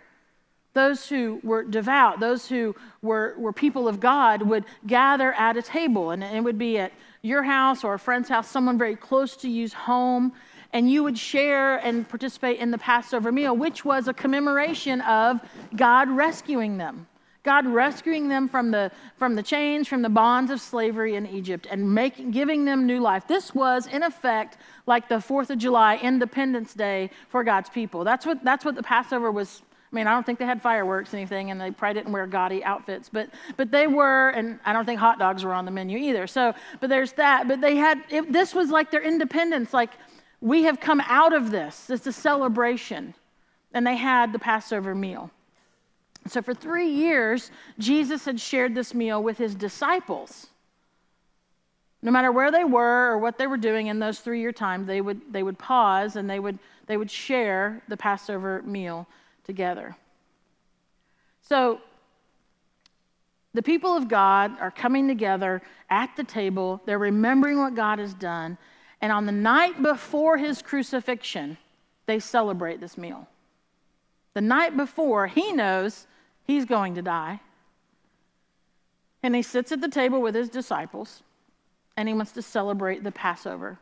those 0.73 1.07
who 1.07 1.39
were 1.43 1.63
devout, 1.63 2.19
those 2.19 2.47
who 2.47 2.75
were, 3.01 3.33
were 3.37 3.53
people 3.53 3.87
of 3.87 3.99
God, 3.99 4.41
would 4.41 4.65
gather 4.85 5.33
at 5.33 5.57
a 5.57 5.61
table. 5.61 6.11
And 6.11 6.23
it 6.23 6.43
would 6.43 6.57
be 6.57 6.77
at 6.77 6.91
your 7.21 7.43
house 7.43 7.83
or 7.83 7.93
a 7.93 7.99
friend's 7.99 8.29
house, 8.29 8.49
someone 8.49 8.77
very 8.77 8.95
close 8.95 9.35
to 9.37 9.49
you's 9.49 9.73
home. 9.73 10.33
And 10.73 10.91
you 10.91 11.03
would 11.03 11.17
share 11.17 11.77
and 11.77 12.07
participate 12.07 12.59
in 12.59 12.71
the 12.71 12.77
Passover 12.77 13.31
meal, 13.31 13.55
which 13.55 13.85
was 13.85 14.07
a 14.07 14.13
commemoration 14.13 15.01
of 15.01 15.39
God 15.75 16.09
rescuing 16.09 16.77
them. 16.77 17.07
God 17.43 17.65
rescuing 17.65 18.27
them 18.27 18.49
from 18.49 18.71
the, 18.71 18.91
from 19.17 19.35
the 19.35 19.43
chains, 19.43 19.87
from 19.87 20.01
the 20.01 20.09
bonds 20.09 20.51
of 20.51 20.59
slavery 20.59 21.15
in 21.15 21.25
Egypt, 21.25 21.67
and 21.69 21.93
making, 21.93 22.31
giving 22.31 22.65
them 22.65 22.85
new 22.85 22.99
life. 22.99 23.27
This 23.27 23.55
was, 23.55 23.87
in 23.87 24.03
effect, 24.03 24.57
like 24.85 25.07
the 25.07 25.15
4th 25.15 25.49
of 25.49 25.57
July, 25.57 25.97
Independence 25.97 26.73
Day 26.73 27.09
for 27.29 27.43
God's 27.43 27.69
people. 27.69 28.03
That's 28.03 28.25
what, 28.25 28.43
that's 28.43 28.65
what 28.65 28.75
the 28.75 28.83
Passover 28.83 29.31
was 29.31 29.61
I 29.91 29.95
mean, 29.95 30.05
I 30.05 30.13
don't 30.13 30.25
think 30.25 30.37
they 30.37 30.45
had 30.45 30.61
fireworks 30.61 31.13
or 31.13 31.17
anything, 31.17 31.49
and 31.49 31.61
they 31.61 31.71
probably 31.71 32.01
didn't 32.01 32.11
wear 32.11 32.27
gaudy 32.27 32.61
outfits, 32.63 33.07
but 33.07 33.29
but 33.55 33.71
they 33.71 33.87
were, 33.87 34.29
and 34.29 34.59
I 34.65 34.73
don't 34.73 34.85
think 34.85 34.99
hot 34.99 35.17
dogs 35.17 35.45
were 35.45 35.53
on 35.53 35.63
the 35.63 35.71
menu 35.71 35.97
either. 35.97 36.27
So, 36.27 36.53
but 36.81 36.89
there's 36.89 37.13
that. 37.13 37.47
But 37.47 37.61
they 37.61 37.77
had 37.77 38.03
it, 38.09 38.33
this 38.33 38.53
was 38.53 38.69
like 38.69 38.91
their 38.91 39.01
independence. 39.01 39.73
Like 39.73 39.91
we 40.41 40.63
have 40.63 40.81
come 40.81 41.01
out 41.05 41.33
of 41.33 41.51
this. 41.51 41.89
It's 41.89 42.05
a 42.05 42.11
celebration, 42.11 43.13
and 43.73 43.87
they 43.87 43.95
had 43.95 44.33
the 44.33 44.39
Passover 44.39 44.93
meal. 44.93 45.31
So 46.29 46.41
for 46.41 46.53
three 46.53 46.89
years, 46.89 47.51
Jesus 47.79 48.25
had 48.25 48.39
shared 48.39 48.75
this 48.75 48.93
meal 48.93 49.21
with 49.21 49.37
his 49.37 49.55
disciples. 49.55 50.47
No 52.01 52.11
matter 52.11 52.31
where 52.31 52.51
they 52.51 52.63
were 52.63 53.11
or 53.11 53.17
what 53.17 53.37
they 53.37 53.47
were 53.47 53.57
doing 53.57 53.87
in 53.87 53.99
those 53.99 54.19
three 54.19 54.39
year 54.39 54.51
time, 54.51 54.85
they 54.85 55.01
would, 55.01 55.21
they 55.31 55.43
would 55.43 55.57
pause 55.57 56.15
and 56.15 56.29
they 56.29 56.39
would, 56.39 56.59
they 56.85 56.97
would 56.97 57.09
share 57.09 57.81
the 57.87 57.97
Passover 57.97 58.61
meal 58.63 59.07
together. 59.43 59.95
So 61.41 61.81
the 63.53 63.63
people 63.63 63.95
of 63.95 64.07
God 64.07 64.59
are 64.59 64.69
coming 64.69 65.07
together 65.07 65.61
at 65.89 66.15
the 66.15 66.23
table. 66.23 66.81
They're 66.85 66.99
remembering 66.99 67.57
what 67.57 67.73
God 67.73 67.99
has 67.99 68.13
done. 68.13 68.57
And 69.01 69.11
on 69.11 69.25
the 69.25 69.31
night 69.31 69.81
before 69.81 70.37
his 70.37 70.61
crucifixion, 70.61 71.57
they 72.05 72.19
celebrate 72.19 72.79
this 72.79 72.97
meal. 72.97 73.27
The 74.33 74.41
night 74.41 74.77
before, 74.77 75.27
he 75.27 75.51
knows 75.51 76.05
he's 76.47 76.65
going 76.65 76.95
to 76.95 77.01
die. 77.01 77.39
And 79.21 79.35
he 79.35 79.41
sits 79.41 79.71
at 79.71 79.81
the 79.81 79.89
table 79.89 80.21
with 80.21 80.33
his 80.33 80.49
disciples 80.49 81.21
and 81.97 82.07
he 82.07 82.13
wants 82.13 82.31
to 82.33 82.41
celebrate 82.41 83.03
the 83.03 83.11
Passover. 83.11 83.77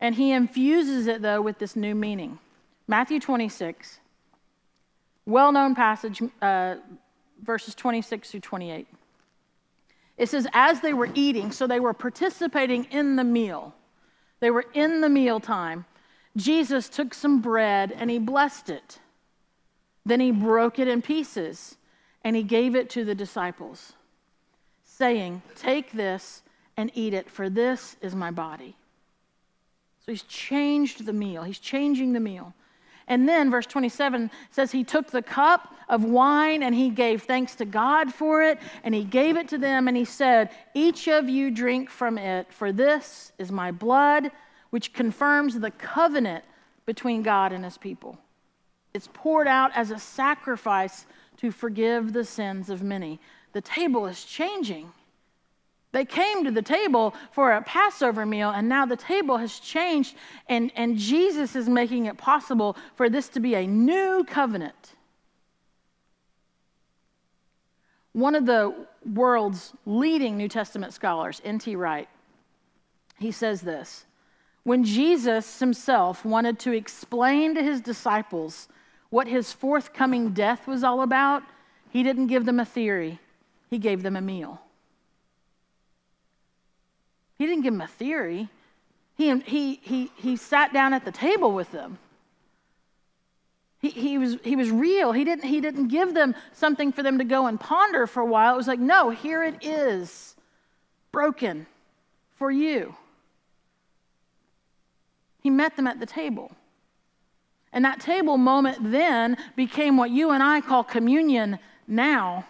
And 0.00 0.14
he 0.14 0.32
infuses 0.32 1.06
it, 1.06 1.22
though, 1.22 1.42
with 1.42 1.58
this 1.58 1.74
new 1.74 1.94
meaning. 1.94 2.38
Matthew 2.86 3.18
26, 3.18 3.98
well 5.26 5.50
known 5.50 5.74
passage, 5.74 6.22
uh, 6.40 6.76
verses 7.42 7.74
26 7.74 8.30
through 8.30 8.40
28. 8.40 8.86
It 10.18 10.28
says, 10.28 10.46
As 10.52 10.80
they 10.80 10.92
were 10.92 11.08
eating, 11.14 11.50
so 11.50 11.66
they 11.66 11.80
were 11.80 11.94
participating 11.94 12.84
in 12.84 13.16
the 13.16 13.24
meal, 13.24 13.74
they 14.40 14.50
were 14.50 14.66
in 14.74 15.00
the 15.00 15.08
meal 15.08 15.40
time. 15.40 15.84
Jesus 16.36 16.88
took 16.88 17.14
some 17.14 17.40
bread 17.40 17.92
and 17.92 18.10
he 18.10 18.18
blessed 18.18 18.70
it. 18.70 19.00
Then 20.06 20.20
he 20.20 20.30
broke 20.30 20.78
it 20.78 20.86
in 20.86 21.02
pieces 21.02 21.77
and 22.24 22.34
he 22.36 22.42
gave 22.42 22.74
it 22.74 22.90
to 22.90 23.04
the 23.04 23.14
disciples, 23.14 23.92
saying, 24.84 25.42
Take 25.56 25.92
this 25.92 26.42
and 26.76 26.90
eat 26.94 27.14
it, 27.14 27.30
for 27.30 27.48
this 27.48 27.96
is 28.00 28.14
my 28.14 28.30
body. 28.30 28.76
So 30.04 30.12
he's 30.12 30.22
changed 30.22 31.04
the 31.04 31.12
meal. 31.12 31.42
He's 31.42 31.58
changing 31.58 32.12
the 32.12 32.20
meal. 32.20 32.54
And 33.08 33.28
then 33.28 33.50
verse 33.50 33.66
27 33.66 34.30
says 34.50 34.70
he 34.70 34.84
took 34.84 35.10
the 35.10 35.22
cup 35.22 35.74
of 35.88 36.04
wine 36.04 36.62
and 36.62 36.74
he 36.74 36.90
gave 36.90 37.22
thanks 37.22 37.54
to 37.56 37.64
God 37.64 38.12
for 38.12 38.42
it, 38.42 38.58
and 38.84 38.94
he 38.94 39.02
gave 39.04 39.36
it 39.36 39.48
to 39.48 39.58
them, 39.58 39.88
and 39.88 39.96
he 39.96 40.04
said, 40.04 40.50
Each 40.74 41.08
of 41.08 41.28
you 41.28 41.50
drink 41.50 41.88
from 41.88 42.18
it, 42.18 42.52
for 42.52 42.70
this 42.70 43.32
is 43.38 43.50
my 43.50 43.70
blood, 43.72 44.30
which 44.70 44.92
confirms 44.92 45.58
the 45.58 45.70
covenant 45.70 46.44
between 46.84 47.22
God 47.22 47.52
and 47.52 47.64
his 47.64 47.78
people. 47.78 48.18
It's 48.92 49.08
poured 49.12 49.48
out 49.48 49.70
as 49.74 49.90
a 49.90 49.98
sacrifice 49.98 51.06
to 51.38 51.50
forgive 51.50 52.12
the 52.12 52.24
sins 52.24 52.70
of 52.70 52.82
many. 52.82 53.20
The 53.52 53.60
table 53.60 54.06
is 54.06 54.24
changing. 54.24 54.92
They 55.92 56.04
came 56.04 56.44
to 56.44 56.50
the 56.50 56.62
table 56.62 57.14
for 57.32 57.52
a 57.52 57.62
Passover 57.62 58.26
meal, 58.26 58.50
and 58.50 58.68
now 58.68 58.84
the 58.84 58.96
table 58.96 59.38
has 59.38 59.58
changed, 59.58 60.16
and, 60.48 60.70
and 60.76 60.98
Jesus 60.98 61.56
is 61.56 61.68
making 61.68 62.06
it 62.06 62.18
possible 62.18 62.76
for 62.94 63.08
this 63.08 63.28
to 63.30 63.40
be 63.40 63.54
a 63.54 63.66
new 63.66 64.24
covenant. 64.24 64.94
One 68.12 68.34
of 68.34 68.44
the 68.44 68.74
world's 69.14 69.72
leading 69.86 70.36
New 70.36 70.48
Testament 70.48 70.92
scholars, 70.92 71.40
N.T. 71.44 71.76
Wright, 71.76 72.08
he 73.18 73.30
says 73.30 73.60
this 73.62 74.04
When 74.64 74.84
Jesus 74.84 75.58
himself 75.58 76.24
wanted 76.24 76.58
to 76.60 76.72
explain 76.72 77.54
to 77.54 77.62
his 77.62 77.80
disciples 77.80 78.68
what 79.10 79.26
his 79.26 79.52
forthcoming 79.52 80.30
death 80.30 80.66
was 80.66 80.84
all 80.84 81.02
about, 81.02 81.42
he 81.90 82.02
didn't 82.02 82.26
give 82.26 82.44
them 82.44 82.60
a 82.60 82.64
theory, 82.64 83.18
he 83.70 83.78
gave 83.78 84.02
them 84.02 84.16
a 84.16 84.20
meal. 84.20 84.60
He 87.38 87.46
didn't 87.46 87.62
give 87.62 87.72
them 87.72 87.80
a 87.80 87.86
theory. 87.86 88.48
He, 89.16 89.38
he, 89.40 89.80
he, 89.82 90.10
he 90.16 90.36
sat 90.36 90.72
down 90.72 90.92
at 90.92 91.04
the 91.04 91.12
table 91.12 91.52
with 91.52 91.70
them. 91.70 91.98
He, 93.80 93.90
he, 93.90 94.18
was, 94.18 94.36
he 94.42 94.56
was 94.56 94.70
real. 94.70 95.12
He 95.12 95.24
didn't, 95.24 95.44
he 95.44 95.60
didn't 95.60 95.88
give 95.88 96.14
them 96.14 96.34
something 96.52 96.90
for 96.90 97.04
them 97.04 97.18
to 97.18 97.24
go 97.24 97.46
and 97.46 97.60
ponder 97.60 98.08
for 98.08 98.20
a 98.20 98.26
while. 98.26 98.54
It 98.54 98.56
was 98.56 98.66
like, 98.66 98.80
no, 98.80 99.10
here 99.10 99.44
it 99.44 99.64
is, 99.64 100.34
broken 101.12 101.66
for 102.36 102.50
you. 102.50 102.96
He 105.40 105.50
met 105.50 105.76
them 105.76 105.86
at 105.86 106.00
the 106.00 106.06
table. 106.06 106.50
And 107.72 107.84
that 107.84 108.00
table 108.00 108.38
moment 108.38 108.78
then 108.80 109.36
became 109.56 109.96
what 109.96 110.10
you 110.10 110.30
and 110.30 110.42
I 110.42 110.60
call 110.60 110.82
communion 110.82 111.58
now. 111.86 112.46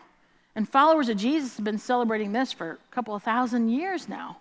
And 0.54 0.68
followers 0.68 1.08
of 1.08 1.16
Jesus 1.16 1.56
have 1.56 1.64
been 1.64 1.78
celebrating 1.78 2.32
this 2.32 2.52
for 2.52 2.72
a 2.72 2.94
couple 2.94 3.14
of 3.14 3.22
thousand 3.22 3.68
years 3.68 4.08
now. 4.08 4.38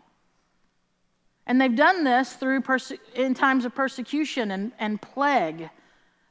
And 1.45 1.61
they've 1.61 1.75
done 1.75 2.03
this 2.03 2.33
through 2.33 2.61
perse- 2.61 2.93
in 3.15 3.33
times 3.33 3.65
of 3.65 3.73
persecution 3.73 4.51
and, 4.51 4.71
and 4.79 5.01
plague. 5.01 5.69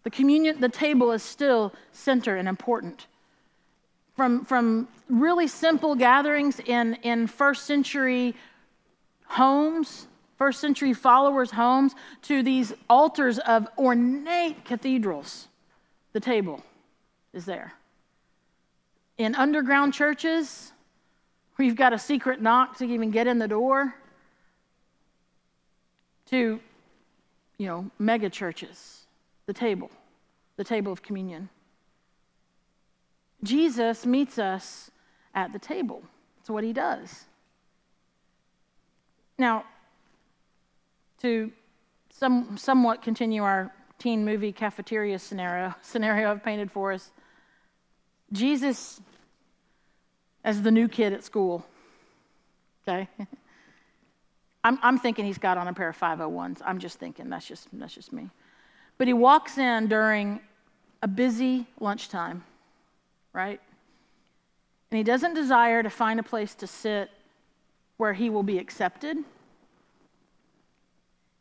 The 0.04 0.10
communion, 0.10 0.60
the 0.60 0.68
table 0.68 1.10
is 1.12 1.22
still 1.22 1.72
center 1.92 2.36
and 2.36 2.48
important. 2.48 3.06
From, 4.14 4.44
from 4.44 4.88
really 5.08 5.46
simple 5.46 5.94
gatherings 5.94 6.60
in, 6.60 6.94
in 7.02 7.26
first 7.26 7.64
century 7.64 8.34
homes, 9.24 10.06
first 10.36 10.60
century 10.60 10.92
followers' 10.92 11.50
homes, 11.50 11.94
to 12.22 12.42
these 12.42 12.72
altars 12.88 13.38
of 13.40 13.66
ornate 13.78 14.64
cathedrals, 14.64 15.48
the 16.12 16.20
table 16.20 16.62
is 17.32 17.44
there. 17.44 17.72
In 19.18 19.34
underground 19.34 19.94
churches, 19.94 20.72
where 21.56 21.66
you've 21.66 21.76
got 21.76 21.92
a 21.92 21.98
secret 21.98 22.40
knock 22.40 22.76
to 22.78 22.84
even 22.84 23.10
get 23.10 23.26
in 23.26 23.38
the 23.38 23.48
door, 23.48 23.94
to, 26.26 26.60
you 27.56 27.66
know, 27.66 27.90
mega 27.98 28.28
churches, 28.28 29.06
the 29.46 29.52
table, 29.52 29.90
the 30.56 30.64
table 30.64 30.92
of 30.92 31.02
communion. 31.02 31.48
Jesus 33.42 34.04
meets 34.04 34.38
us 34.38 34.90
at 35.34 35.52
the 35.52 35.58
table. 35.58 36.02
That's 36.38 36.50
what 36.50 36.64
he 36.64 36.72
does. 36.72 37.24
Now, 39.38 39.64
to 41.22 41.50
some, 42.10 42.56
somewhat 42.56 43.02
continue 43.02 43.42
our 43.42 43.72
teen 43.98 44.24
movie 44.24 44.52
cafeteria 44.52 45.18
scenario, 45.18 45.74
scenario 45.82 46.30
I've 46.30 46.42
painted 46.42 46.70
for 46.70 46.92
us, 46.92 47.10
Jesus 48.32 49.00
as 50.44 50.62
the 50.62 50.70
new 50.70 50.88
kid 50.88 51.12
at 51.12 51.24
school, 51.24 51.64
okay? 52.86 53.08
I'm, 54.64 54.78
I'm 54.82 54.98
thinking 54.98 55.24
he's 55.24 55.38
got 55.38 55.58
on 55.58 55.68
a 55.68 55.72
pair 55.72 55.88
of 55.88 55.98
501s. 55.98 56.60
I'm 56.64 56.80
just 56.80 56.98
thinking, 56.98 57.30
that's 57.30 57.46
just, 57.46 57.68
that's 57.72 57.94
just 57.94 58.12
me. 58.12 58.30
But 58.98 59.06
he 59.06 59.12
walks 59.12 59.58
in 59.58 59.86
during 59.86 60.40
a 61.02 61.08
busy 61.08 61.66
lunchtime, 61.78 62.42
right? 63.32 63.60
And 64.90 64.98
he 64.98 65.04
doesn't 65.04 65.34
desire 65.34 65.82
to 65.82 65.90
find 65.90 66.18
a 66.18 66.22
place 66.22 66.54
to 66.56 66.66
sit 66.66 67.10
where 67.96 68.12
he 68.12 68.30
will 68.30 68.42
be 68.42 68.58
accepted. 68.58 69.18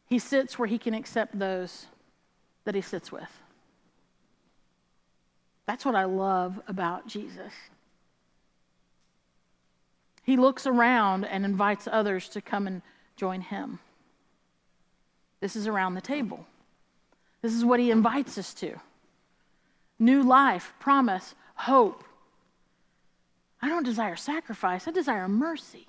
He 0.07 0.19
sits 0.19 0.59
where 0.59 0.67
he 0.67 0.77
can 0.77 0.93
accept 0.93 1.37
those 1.37 1.87
that 2.65 2.75
he 2.75 2.81
sits 2.81 3.11
with. 3.11 3.29
That's 5.65 5.85
what 5.85 5.95
I 5.95 6.03
love 6.03 6.61
about 6.67 7.07
Jesus. 7.07 7.53
He 10.23 10.37
looks 10.37 10.65
around 10.65 11.25
and 11.25 11.45
invites 11.45 11.87
others 11.91 12.29
to 12.29 12.41
come 12.41 12.67
and 12.67 12.81
join 13.15 13.41
him. 13.41 13.79
This 15.39 15.55
is 15.55 15.67
around 15.67 15.93
the 15.93 16.01
table. 16.01 16.45
This 17.41 17.53
is 17.53 17.63
what 17.63 17.79
he 17.79 17.91
invites 17.91 18.37
us 18.37 18.53
to 18.55 18.75
new 19.99 20.23
life, 20.23 20.73
promise, 20.79 21.35
hope. 21.55 22.03
I 23.61 23.69
don't 23.69 23.83
desire 23.83 24.15
sacrifice, 24.15 24.87
I 24.87 24.91
desire 24.91 25.27
mercy. 25.27 25.87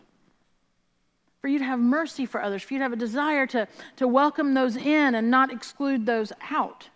For 1.46 1.50
you 1.50 1.60
to 1.60 1.64
have 1.64 1.78
mercy 1.78 2.26
for 2.26 2.42
others, 2.42 2.64
for 2.64 2.74
you 2.74 2.80
to 2.80 2.82
have 2.82 2.92
a 2.92 2.96
desire 2.96 3.46
to, 3.46 3.68
to 3.98 4.08
welcome 4.08 4.52
those 4.52 4.74
in 4.74 5.14
and 5.14 5.30
not 5.30 5.52
exclude 5.52 6.04
those 6.04 6.32
out. 6.50 6.88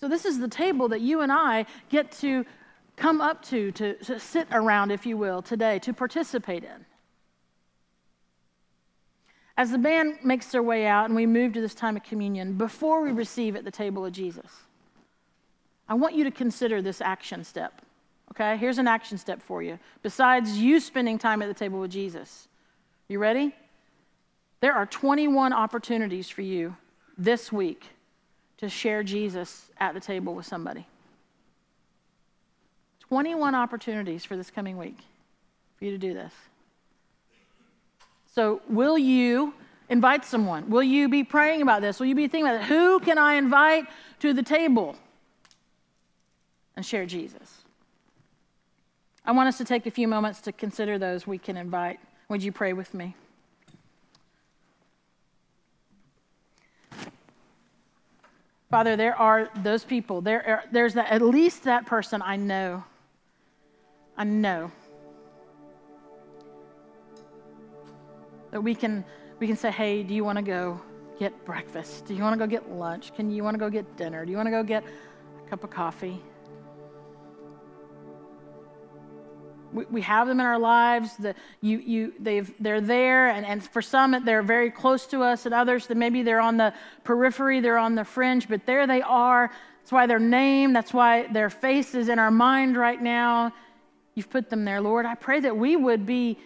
So, 0.00 0.08
this 0.08 0.24
is 0.24 0.38
the 0.38 0.48
table 0.48 0.88
that 0.88 1.02
you 1.02 1.20
and 1.20 1.30
I 1.30 1.66
get 1.90 2.10
to 2.12 2.46
come 2.96 3.20
up 3.20 3.42
to, 3.48 3.72
to, 3.72 4.02
to 4.04 4.18
sit 4.18 4.48
around, 4.52 4.90
if 4.90 5.04
you 5.04 5.18
will, 5.18 5.42
today, 5.42 5.78
to 5.80 5.92
participate 5.92 6.64
in. 6.64 6.86
As 9.58 9.70
the 9.70 9.76
band 9.76 10.20
makes 10.24 10.46
their 10.46 10.62
way 10.62 10.86
out 10.86 11.04
and 11.04 11.14
we 11.14 11.26
move 11.26 11.52
to 11.52 11.60
this 11.60 11.74
time 11.74 11.94
of 11.94 12.04
communion, 12.04 12.54
before 12.54 13.02
we 13.02 13.12
receive 13.12 13.54
at 13.54 13.66
the 13.66 13.70
table 13.70 14.02
of 14.06 14.14
Jesus, 14.14 14.50
I 15.90 15.92
want 15.92 16.14
you 16.14 16.24
to 16.24 16.30
consider 16.30 16.80
this 16.80 17.02
action 17.02 17.44
step. 17.44 17.82
Okay? 18.34 18.56
Here's 18.56 18.78
an 18.78 18.88
action 18.88 19.18
step 19.18 19.42
for 19.42 19.62
you. 19.62 19.78
Besides 20.02 20.58
you 20.58 20.80
spending 20.80 21.18
time 21.18 21.42
at 21.42 21.48
the 21.48 21.54
table 21.54 21.80
with 21.80 21.90
Jesus. 21.90 22.48
You 23.08 23.18
ready? 23.18 23.54
There 24.60 24.72
are 24.72 24.86
21 24.86 25.52
opportunities 25.52 26.28
for 26.28 26.42
you 26.42 26.76
this 27.16 27.52
week 27.52 27.84
to 28.58 28.68
share 28.68 29.02
Jesus 29.02 29.70
at 29.78 29.94
the 29.94 30.00
table 30.00 30.34
with 30.34 30.46
somebody. 30.46 30.86
21 33.00 33.54
opportunities 33.54 34.24
for 34.24 34.36
this 34.36 34.50
coming 34.50 34.78
week 34.78 34.96
for 35.76 35.84
you 35.84 35.90
to 35.90 35.98
do 35.98 36.14
this. 36.14 36.32
So, 38.34 38.62
will 38.68 38.98
you 38.98 39.54
invite 39.88 40.24
someone? 40.24 40.70
Will 40.70 40.82
you 40.82 41.08
be 41.08 41.22
praying 41.22 41.62
about 41.62 41.82
this? 41.82 42.00
Will 42.00 42.06
you 42.06 42.14
be 42.14 42.26
thinking 42.26 42.48
about 42.48 42.62
it? 42.62 42.66
Who 42.66 42.98
can 43.00 43.18
I 43.18 43.34
invite 43.34 43.86
to 44.20 44.32
the 44.32 44.42
table 44.42 44.96
and 46.74 46.84
share 46.84 47.06
Jesus? 47.06 47.63
I 49.24 49.32
want 49.32 49.48
us 49.48 49.58
to 49.58 49.64
take 49.64 49.86
a 49.86 49.90
few 49.90 50.06
moments 50.06 50.40
to 50.42 50.52
consider 50.52 50.98
those 50.98 51.26
we 51.26 51.38
can 51.38 51.56
invite. 51.56 51.98
Would 52.28 52.42
you 52.42 52.52
pray 52.52 52.74
with 52.74 52.92
me? 52.92 53.16
Father, 58.70 58.96
there 58.96 59.16
are 59.16 59.48
those 59.62 59.84
people. 59.84 60.20
There 60.20 60.46
are, 60.46 60.64
there's 60.72 60.94
that, 60.94 61.10
at 61.10 61.22
least 61.22 61.64
that 61.64 61.86
person 61.86 62.20
I 62.20 62.36
know. 62.36 62.84
I 64.16 64.24
know. 64.24 64.70
That 68.50 68.60
we 68.60 68.74
can, 68.74 69.04
we 69.38 69.46
can 69.46 69.56
say, 69.56 69.70
hey, 69.70 70.02
do 70.02 70.12
you 70.12 70.24
want 70.24 70.36
to 70.36 70.44
go 70.44 70.80
get 71.18 71.44
breakfast? 71.44 72.06
Do 72.06 72.14
you 72.14 72.22
want 72.22 72.38
to 72.38 72.38
go 72.38 72.50
get 72.50 72.70
lunch? 72.70 73.14
Can 73.14 73.30
you 73.30 73.42
want 73.42 73.54
to 73.54 73.58
go 73.58 73.70
get 73.70 73.96
dinner? 73.96 74.24
Do 74.24 74.30
you 74.32 74.36
want 74.36 74.48
to 74.48 74.52
go 74.52 74.62
get 74.62 74.84
a 74.84 75.48
cup 75.48 75.64
of 75.64 75.70
coffee? 75.70 76.20
We, 79.74 79.84
we 79.86 80.00
have 80.02 80.26
them 80.28 80.40
in 80.40 80.46
our 80.46 80.58
lives. 80.58 81.16
The, 81.16 81.34
you, 81.60 81.78
you, 81.78 82.14
they've, 82.20 82.52
they're 82.60 82.80
there, 82.80 83.28
and, 83.28 83.44
and 83.44 83.62
for 83.62 83.82
some, 83.82 84.16
they're 84.24 84.42
very 84.42 84.70
close 84.70 85.06
to 85.06 85.22
us, 85.22 85.46
and 85.46 85.54
others, 85.54 85.86
that 85.88 85.96
maybe 85.96 86.22
they're 86.22 86.40
on 86.40 86.56
the 86.56 86.72
periphery, 87.02 87.60
they're 87.60 87.78
on 87.78 87.94
the 87.94 88.04
fringe, 88.04 88.48
but 88.48 88.64
there 88.64 88.86
they 88.86 89.02
are. 89.02 89.50
That's 89.80 89.92
why 89.92 90.06
their 90.06 90.18
name, 90.18 90.72
that's 90.72 90.94
why 90.94 91.26
their 91.26 91.50
face 91.50 91.94
is 91.94 92.08
in 92.08 92.18
our 92.18 92.30
mind 92.30 92.76
right 92.76 93.02
now. 93.02 93.52
You've 94.14 94.30
put 94.30 94.48
them 94.48 94.64
there, 94.64 94.80
Lord. 94.80 95.04
I 95.04 95.14
pray 95.14 95.40
that 95.40 95.56
we 95.56 95.76
would 95.76 96.06
be, 96.06 96.38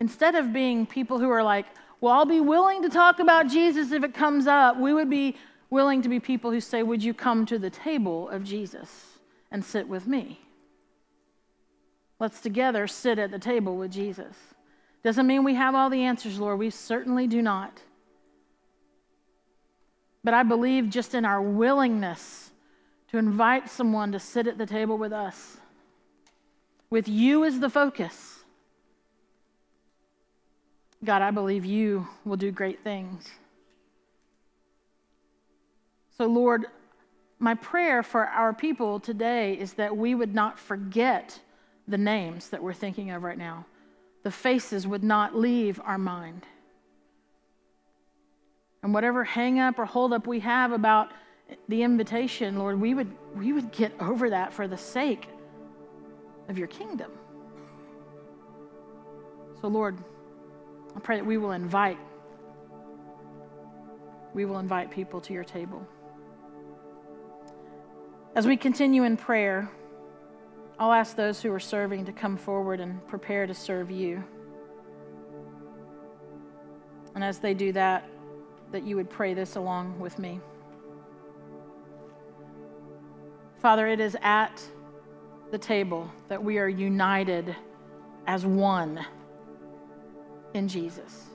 instead 0.00 0.34
of 0.34 0.52
being 0.52 0.86
people 0.86 1.18
who 1.18 1.28
are 1.28 1.42
like, 1.42 1.66
well, 2.00 2.14
I'll 2.14 2.24
be 2.24 2.40
willing 2.40 2.82
to 2.82 2.88
talk 2.88 3.18
about 3.18 3.48
Jesus 3.48 3.92
if 3.92 4.02
it 4.04 4.14
comes 4.14 4.46
up, 4.46 4.78
we 4.78 4.94
would 4.94 5.10
be 5.10 5.36
willing 5.68 6.02
to 6.02 6.08
be 6.08 6.18
people 6.18 6.50
who 6.50 6.60
say, 6.60 6.82
Would 6.82 7.02
you 7.02 7.14
come 7.14 7.46
to 7.46 7.58
the 7.58 7.70
table 7.70 8.28
of 8.28 8.42
Jesus 8.44 9.18
and 9.50 9.64
sit 9.64 9.88
with 9.88 10.06
me? 10.06 10.40
Let's 12.20 12.40
together 12.40 12.86
sit 12.86 13.18
at 13.18 13.30
the 13.30 13.38
table 13.38 13.76
with 13.76 13.90
Jesus. 13.90 14.36
Doesn't 15.02 15.26
mean 15.26 15.42
we 15.42 15.54
have 15.54 15.74
all 15.74 15.88
the 15.88 16.02
answers, 16.02 16.38
Lord. 16.38 16.58
We 16.58 16.68
certainly 16.68 17.26
do 17.26 17.40
not. 17.40 17.80
But 20.22 20.34
I 20.34 20.42
believe 20.42 20.90
just 20.90 21.14
in 21.14 21.24
our 21.24 21.40
willingness 21.40 22.50
to 23.10 23.16
invite 23.16 23.70
someone 23.70 24.12
to 24.12 24.20
sit 24.20 24.46
at 24.46 24.58
the 24.58 24.66
table 24.66 24.98
with 24.98 25.14
us, 25.14 25.56
with 26.90 27.08
you 27.08 27.46
as 27.46 27.58
the 27.58 27.70
focus, 27.70 28.44
God, 31.02 31.22
I 31.22 31.30
believe 31.30 31.64
you 31.64 32.06
will 32.26 32.36
do 32.36 32.50
great 32.50 32.84
things. 32.84 33.26
So, 36.18 36.26
Lord, 36.26 36.66
my 37.38 37.54
prayer 37.54 38.02
for 38.02 38.26
our 38.26 38.52
people 38.52 39.00
today 39.00 39.54
is 39.54 39.72
that 39.74 39.96
we 39.96 40.14
would 40.14 40.34
not 40.34 40.58
forget 40.58 41.40
the 41.90 41.98
names 41.98 42.50
that 42.50 42.62
we're 42.62 42.72
thinking 42.72 43.10
of 43.10 43.22
right 43.22 43.38
now. 43.38 43.66
The 44.22 44.30
faces 44.30 44.86
would 44.86 45.02
not 45.02 45.34
leave 45.34 45.80
our 45.84 45.98
mind. 45.98 46.46
And 48.82 48.94
whatever 48.94 49.24
hang 49.24 49.58
up 49.58 49.78
or 49.78 49.84
hold 49.84 50.12
up 50.12 50.26
we 50.26 50.40
have 50.40 50.72
about 50.72 51.10
the 51.68 51.82
invitation, 51.82 52.58
Lord, 52.58 52.80
we 52.80 52.94
would, 52.94 53.10
we 53.36 53.52
would 53.52 53.72
get 53.72 53.92
over 54.00 54.30
that 54.30 54.52
for 54.52 54.68
the 54.68 54.76
sake 54.76 55.28
of 56.48 56.58
your 56.58 56.68
kingdom. 56.68 57.10
So, 59.60 59.68
Lord, 59.68 59.98
I 60.96 61.00
pray 61.00 61.16
that 61.16 61.26
we 61.26 61.36
will 61.36 61.52
invite, 61.52 61.98
we 64.32 64.44
will 64.44 64.58
invite 64.58 64.90
people 64.90 65.20
to 65.22 65.32
your 65.32 65.44
table. 65.44 65.86
As 68.34 68.46
we 68.46 68.56
continue 68.56 69.02
in 69.02 69.16
prayer, 69.16 69.68
I'll 70.80 70.94
ask 70.94 71.14
those 71.14 71.42
who 71.42 71.52
are 71.52 71.60
serving 71.60 72.06
to 72.06 72.12
come 72.12 72.38
forward 72.38 72.80
and 72.80 73.06
prepare 73.06 73.46
to 73.46 73.52
serve 73.52 73.90
you. 73.90 74.24
And 77.14 77.22
as 77.22 77.38
they 77.38 77.52
do 77.52 77.70
that, 77.72 78.08
that 78.72 78.82
you 78.84 78.96
would 78.96 79.10
pray 79.10 79.34
this 79.34 79.56
along 79.56 80.00
with 80.00 80.18
me. 80.18 80.40
Father, 83.58 83.88
it 83.88 84.00
is 84.00 84.16
at 84.22 84.62
the 85.50 85.58
table 85.58 86.10
that 86.28 86.42
we 86.42 86.58
are 86.58 86.68
united 86.68 87.54
as 88.26 88.46
one 88.46 89.04
in 90.54 90.66
Jesus. 90.66 91.26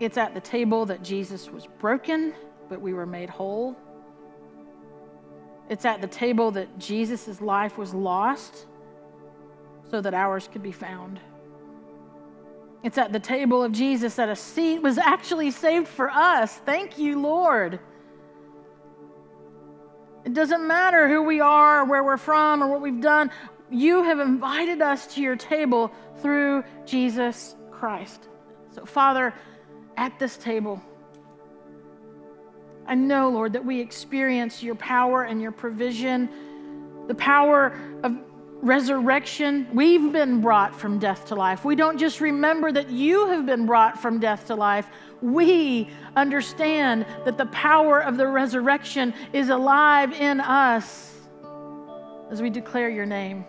It's 0.00 0.16
at 0.16 0.32
the 0.32 0.40
table 0.40 0.86
that 0.86 1.02
Jesus 1.02 1.50
was 1.50 1.66
broken, 1.78 2.32
but 2.70 2.80
we 2.80 2.94
were 2.94 3.04
made 3.04 3.28
whole. 3.28 3.76
It's 5.68 5.84
at 5.84 6.00
the 6.00 6.06
table 6.06 6.50
that 6.52 6.78
Jesus' 6.78 7.40
life 7.40 7.78
was 7.78 7.94
lost 7.94 8.66
so 9.90 10.00
that 10.00 10.14
ours 10.14 10.48
could 10.52 10.62
be 10.62 10.72
found. 10.72 11.20
It's 12.82 12.98
at 12.98 13.12
the 13.12 13.20
table 13.20 13.64
of 13.64 13.72
Jesus 13.72 14.16
that 14.16 14.28
a 14.28 14.36
seat 14.36 14.82
was 14.82 14.98
actually 14.98 15.50
saved 15.50 15.88
for 15.88 16.10
us. 16.10 16.54
Thank 16.66 16.98
you, 16.98 17.18
Lord. 17.18 17.80
It 20.24 20.34
doesn't 20.34 20.66
matter 20.66 21.08
who 21.08 21.22
we 21.22 21.40
are, 21.40 21.80
or 21.80 21.84
where 21.84 22.04
we're 22.04 22.16
from, 22.16 22.62
or 22.62 22.68
what 22.68 22.82
we've 22.82 23.00
done. 23.00 23.30
You 23.70 24.02
have 24.02 24.20
invited 24.20 24.82
us 24.82 25.06
to 25.14 25.22
your 25.22 25.36
table 25.36 25.92
through 26.18 26.64
Jesus 26.84 27.56
Christ. 27.70 28.28
So, 28.70 28.84
Father, 28.84 29.34
at 29.96 30.18
this 30.18 30.36
table, 30.36 30.82
I 32.86 32.94
know, 32.94 33.30
Lord, 33.30 33.52
that 33.54 33.64
we 33.64 33.80
experience 33.80 34.62
your 34.62 34.74
power 34.74 35.24
and 35.24 35.40
your 35.40 35.52
provision, 35.52 36.28
the 37.06 37.14
power 37.14 37.78
of 38.02 38.16
resurrection. 38.60 39.66
We've 39.72 40.12
been 40.12 40.40
brought 40.40 40.74
from 40.74 40.98
death 40.98 41.26
to 41.26 41.34
life. 41.34 41.64
We 41.64 41.76
don't 41.76 41.98
just 41.98 42.20
remember 42.20 42.72
that 42.72 42.90
you 42.90 43.26
have 43.28 43.46
been 43.46 43.66
brought 43.66 44.00
from 44.00 44.20
death 44.20 44.46
to 44.46 44.54
life. 44.54 44.86
We 45.20 45.90
understand 46.16 47.06
that 47.24 47.38
the 47.38 47.46
power 47.46 48.00
of 48.00 48.16
the 48.16 48.26
resurrection 48.26 49.14
is 49.32 49.48
alive 49.50 50.12
in 50.12 50.40
us 50.40 51.12
as 52.30 52.42
we 52.42 52.50
declare 52.50 52.88
your 52.88 53.06
name. 53.06 53.44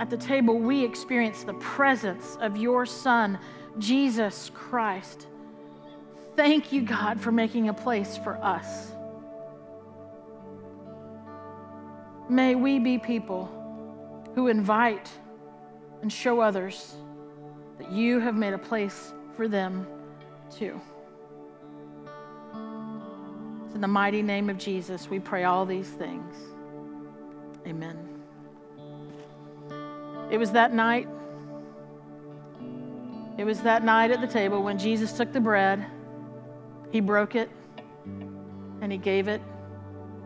At 0.00 0.10
the 0.10 0.16
table, 0.16 0.58
we 0.58 0.84
experience 0.84 1.44
the 1.44 1.54
presence 1.54 2.36
of 2.40 2.56
your 2.56 2.86
Son, 2.86 3.38
Jesus 3.78 4.50
Christ. 4.54 5.26
Thank 6.40 6.72
you, 6.72 6.80
God, 6.80 7.20
for 7.20 7.30
making 7.30 7.68
a 7.68 7.74
place 7.74 8.16
for 8.16 8.42
us. 8.42 8.92
May 12.30 12.54
we 12.54 12.78
be 12.78 12.96
people 12.96 13.44
who 14.34 14.48
invite 14.48 15.10
and 16.00 16.10
show 16.10 16.40
others 16.40 16.94
that 17.76 17.92
you 17.92 18.20
have 18.20 18.34
made 18.34 18.54
a 18.54 18.58
place 18.58 19.12
for 19.36 19.48
them 19.48 19.86
too. 20.50 20.80
It's 23.66 23.74
in 23.74 23.82
the 23.82 23.86
mighty 23.86 24.22
name 24.22 24.48
of 24.48 24.56
Jesus 24.56 25.10
we 25.10 25.20
pray 25.20 25.44
all 25.44 25.66
these 25.66 25.90
things. 25.90 26.34
Amen. 27.66 27.98
It 30.30 30.38
was 30.38 30.52
that 30.52 30.72
night. 30.72 31.06
It 33.36 33.44
was 33.44 33.60
that 33.60 33.84
night 33.84 34.10
at 34.10 34.22
the 34.22 34.26
table 34.26 34.62
when 34.62 34.78
Jesus 34.78 35.12
took 35.12 35.34
the 35.34 35.40
bread. 35.40 35.86
He 36.90 37.00
broke 37.00 37.34
it 37.34 37.50
and 38.80 38.90
he 38.90 38.98
gave 38.98 39.28
it 39.28 39.40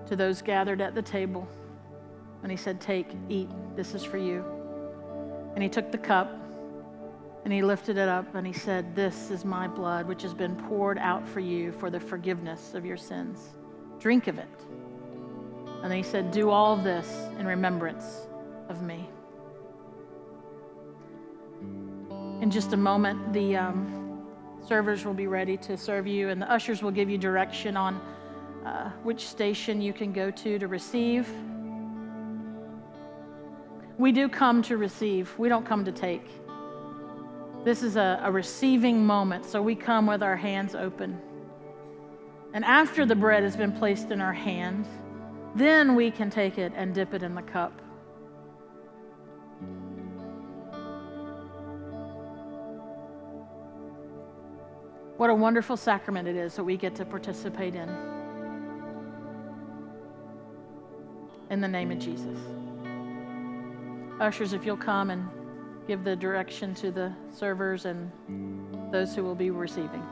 to 0.06 0.16
those 0.16 0.42
gathered 0.42 0.80
at 0.80 0.94
the 0.94 1.02
table. 1.02 1.46
And 2.42 2.50
he 2.50 2.56
said, 2.56 2.80
Take, 2.80 3.08
eat, 3.28 3.48
this 3.76 3.94
is 3.94 4.04
for 4.04 4.18
you. 4.18 4.44
And 5.54 5.62
he 5.62 5.68
took 5.68 5.90
the 5.90 5.98
cup 5.98 6.40
and 7.44 7.52
he 7.52 7.62
lifted 7.62 7.98
it 7.98 8.08
up 8.08 8.34
and 8.34 8.46
he 8.46 8.52
said, 8.52 8.94
This 8.94 9.30
is 9.30 9.44
my 9.44 9.68
blood, 9.68 10.06
which 10.06 10.22
has 10.22 10.34
been 10.34 10.56
poured 10.56 10.98
out 10.98 11.26
for 11.28 11.40
you 11.40 11.72
for 11.72 11.90
the 11.90 12.00
forgiveness 12.00 12.74
of 12.74 12.84
your 12.84 12.96
sins. 12.96 13.50
Drink 13.98 14.26
of 14.26 14.38
it. 14.38 14.48
And 15.82 15.92
he 15.92 16.02
said, 16.02 16.30
Do 16.30 16.50
all 16.50 16.76
this 16.76 17.08
in 17.38 17.46
remembrance 17.46 18.26
of 18.68 18.82
me. 18.82 19.08
In 22.40 22.50
just 22.50 22.72
a 22.72 22.76
moment, 22.76 23.32
the. 23.32 23.56
Um, 23.56 24.03
servers 24.66 25.04
will 25.04 25.14
be 25.14 25.26
ready 25.26 25.56
to 25.58 25.76
serve 25.76 26.06
you, 26.06 26.30
and 26.30 26.40
the 26.40 26.50
ushers 26.50 26.82
will 26.82 26.90
give 26.90 27.10
you 27.10 27.18
direction 27.18 27.76
on 27.76 28.00
uh, 28.64 28.90
which 29.02 29.26
station 29.26 29.80
you 29.80 29.92
can 29.92 30.12
go 30.12 30.30
to 30.30 30.58
to 30.58 30.68
receive. 30.68 31.28
We 33.98 34.10
do 34.10 34.28
come 34.28 34.62
to 34.62 34.76
receive, 34.76 35.32
we 35.38 35.48
don't 35.48 35.66
come 35.66 35.84
to 35.84 35.92
take. 35.92 36.26
This 37.64 37.82
is 37.82 37.96
a, 37.96 38.20
a 38.22 38.30
receiving 38.30 39.04
moment, 39.04 39.44
so 39.44 39.62
we 39.62 39.74
come 39.74 40.06
with 40.06 40.22
our 40.22 40.36
hands 40.36 40.74
open. 40.74 41.20
And 42.52 42.64
after 42.64 43.06
the 43.06 43.16
bread 43.16 43.42
has 43.42 43.56
been 43.56 43.72
placed 43.72 44.10
in 44.10 44.20
our 44.20 44.32
hands, 44.32 44.86
then 45.54 45.94
we 45.94 46.10
can 46.10 46.30
take 46.30 46.58
it 46.58 46.72
and 46.74 46.94
dip 46.94 47.14
it 47.14 47.22
in 47.22 47.34
the 47.34 47.42
cup. 47.42 47.80
What 55.24 55.30
a 55.30 55.34
wonderful 55.34 55.78
sacrament 55.78 56.28
it 56.28 56.36
is 56.36 56.54
that 56.56 56.64
we 56.64 56.76
get 56.76 56.94
to 56.96 57.04
participate 57.06 57.74
in. 57.74 57.88
In 61.48 61.62
the 61.62 61.66
name 61.66 61.90
of 61.90 61.98
Jesus. 61.98 62.38
Ushers, 64.20 64.52
if 64.52 64.66
you'll 64.66 64.76
come 64.76 65.08
and 65.08 65.26
give 65.88 66.04
the 66.04 66.14
direction 66.14 66.74
to 66.74 66.90
the 66.90 67.10
servers 67.32 67.86
and 67.86 68.12
those 68.92 69.14
who 69.16 69.24
will 69.24 69.34
be 69.34 69.48
receiving. 69.48 70.02